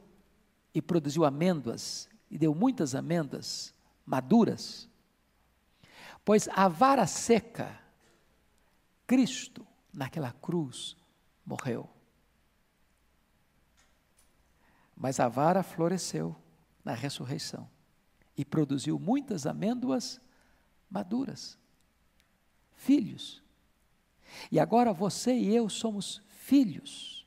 [0.74, 3.74] e produziu amêndoas e deu muitas amêndoas
[4.06, 4.88] maduras?
[6.24, 7.87] Pois a vara seca,
[9.08, 10.96] Cristo, naquela cruz,
[11.46, 11.90] morreu.
[14.96, 16.36] Mas a vara floresceu
[16.84, 17.70] na ressurreição
[18.38, 20.22] e produziu muitas amêndoas
[20.90, 21.58] maduras
[22.78, 23.44] filhos.
[24.52, 27.26] E agora você e eu somos filhos.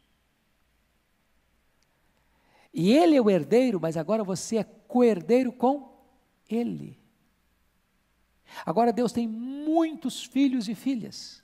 [2.72, 5.92] E ele é o herdeiro, mas agora você é co-herdeiro com
[6.48, 6.98] ele.
[8.64, 11.42] Agora Deus tem muitos filhos e filhas.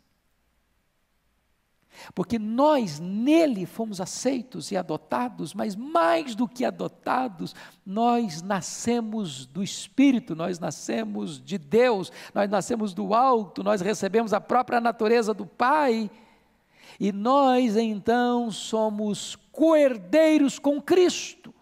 [2.15, 9.63] Porque nós nele fomos aceitos e adotados, mas mais do que adotados, nós nascemos do
[9.63, 15.47] Espírito, nós nascemos de Deus, nós nascemos do alto, nós recebemos a própria natureza do
[15.47, 16.11] Pai,
[16.99, 21.55] e nós então somos coerdeiros com Cristo.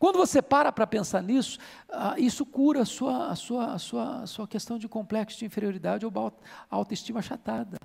[0.00, 4.22] Quando você para para pensar nisso, ah, isso cura a sua, a, sua, a, sua,
[4.22, 6.32] a sua questão de complexo de inferioridade ou
[6.70, 7.76] autoestima achatada.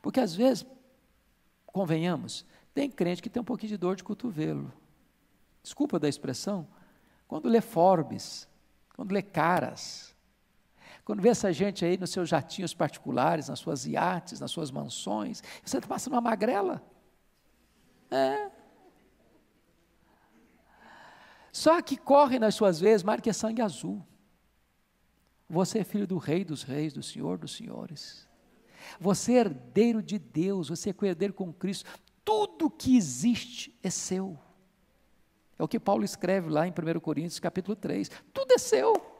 [0.00, 0.66] Porque às vezes,
[1.66, 4.72] convenhamos, tem crente que tem um pouquinho de dor de cotovelo.
[5.62, 6.66] Desculpa da expressão,
[7.28, 8.48] quando lê Forbes,
[8.94, 10.12] quando lê Caras,
[11.04, 15.42] quando vê essa gente aí nos seus jatinhos particulares, nas suas iates, nas suas mansões,
[15.64, 16.82] você está passando uma magrela.
[18.10, 18.50] É.
[21.50, 24.04] Só que corre nas suas vezes mais que é sangue azul.
[25.48, 28.26] Você é filho do rei dos reis, do senhor dos senhores.
[29.00, 31.88] Você é herdeiro de Deus, você é herdeiro com Cristo.
[32.24, 34.38] Tudo que existe é seu.
[35.58, 38.10] É o que Paulo escreve lá em 1 Coríntios capítulo 3.
[38.32, 39.12] Tudo é seu.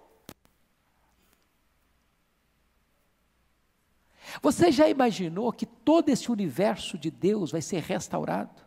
[4.41, 8.63] Você já imaginou que todo esse universo de Deus vai ser restaurado?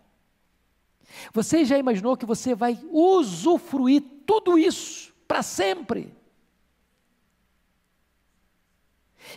[1.34, 6.15] Você já imaginou que você vai usufruir tudo isso para sempre?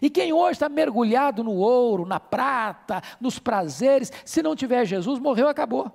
[0.01, 5.19] E quem hoje está mergulhado no ouro, na prata, nos prazeres, se não tiver Jesus,
[5.19, 5.93] morreu, acabou.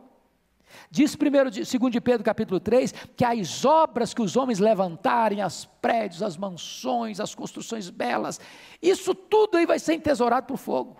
[0.89, 5.65] Diz primeiro, segundo de Pedro capítulo 3, que as obras que os homens levantarem, as
[5.65, 8.39] prédios, as mansões, as construções belas,
[8.81, 10.97] isso tudo aí vai ser entesourado por fogo.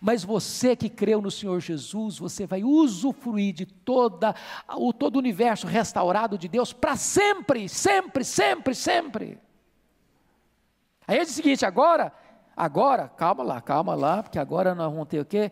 [0.00, 4.34] Mas você que creu no Senhor Jesus, você vai usufruir de toda
[4.76, 9.38] o todo o universo restaurado de Deus para sempre, sempre, sempre, sempre.
[11.06, 12.12] Aí diz o seguinte: agora,
[12.56, 15.50] agora, calma lá, calma lá, porque agora nós vamos ter o quê?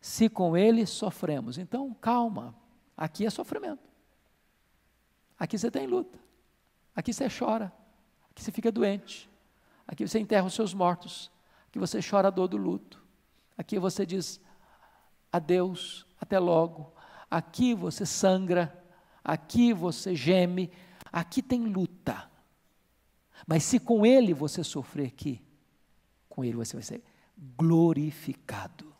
[0.00, 1.58] Se com ele sofremos.
[1.58, 2.54] Então, calma,
[2.96, 3.82] aqui é sofrimento.
[5.38, 6.18] Aqui você tem luta.
[6.94, 7.72] Aqui você chora.
[8.30, 9.30] Aqui você fica doente.
[9.86, 11.30] Aqui você enterra os seus mortos.
[11.68, 13.02] Aqui você chora a dor do luto.
[13.56, 14.40] Aqui você diz
[15.32, 16.92] adeus, até logo.
[17.30, 18.84] Aqui você sangra.
[19.22, 20.70] Aqui você geme.
[21.12, 22.30] Aqui tem luta.
[23.46, 25.42] Mas se com ele você sofrer aqui,
[26.28, 27.02] com ele você vai ser
[27.56, 28.92] glorificado.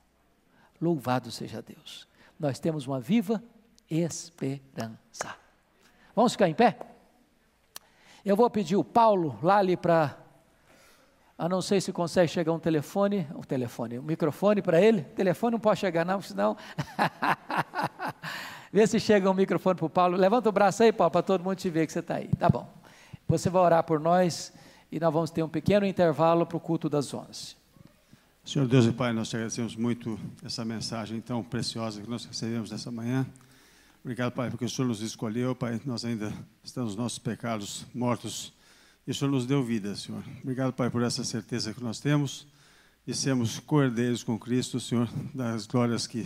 [0.81, 2.07] Louvado seja Deus.
[2.39, 3.43] Nós temos uma viva
[3.89, 5.35] esperança.
[6.15, 6.77] Vamos ficar em pé?
[8.25, 10.19] Eu vou pedir o Paulo lá ali para.
[11.37, 15.03] A não sei se consegue chegar um telefone, um telefone, um microfone para ele.
[15.03, 16.57] telefone não pode chegar, não, senão.
[18.73, 20.17] Vê se chega um microfone para o Paulo.
[20.17, 22.29] Levanta o braço aí, Paulo, para todo mundo te ver que você está aí.
[22.39, 22.84] Tá bom.
[23.39, 24.53] Você vai orar por nós
[24.93, 27.57] e nós vamos ter um pequeno intervalo para o culto das 11.
[28.45, 32.71] Senhor Deus e Pai, nós te agradecemos muito essa mensagem tão preciosa que nós recebemos
[32.71, 33.27] nessa manhã.
[34.05, 35.81] Obrigado, Pai, porque o Senhor nos escolheu, Pai.
[35.85, 36.33] Nós ainda
[36.63, 38.53] estamos nos nossos pecados mortos
[39.05, 40.23] e o Senhor nos deu vida, Senhor.
[40.43, 42.47] Obrigado, Pai, por essa certeza que nós temos
[43.05, 46.25] de sermos cordeiros com Cristo, Senhor, das glórias que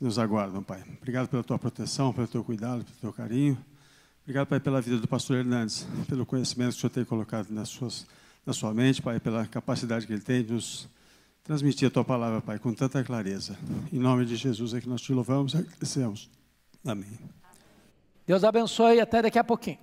[0.00, 0.82] nos aguardam, Pai.
[1.02, 3.58] Obrigado pela tua proteção, pelo teu cuidado, pelo teu carinho.
[4.30, 7.68] Obrigado, Pai, pela vida do pastor Hernandes, pelo conhecimento que o Senhor tem colocado nas
[7.68, 8.06] suas,
[8.46, 10.88] na sua mente, Pai, pela capacidade que ele tem de nos
[11.42, 13.58] transmitir a tua palavra, Pai, com tanta clareza.
[13.92, 16.30] Em nome de Jesus é que nós te louvamos e agradecemos.
[16.86, 17.10] Amém.
[18.24, 19.78] Deus abençoe e até daqui a pouquinho.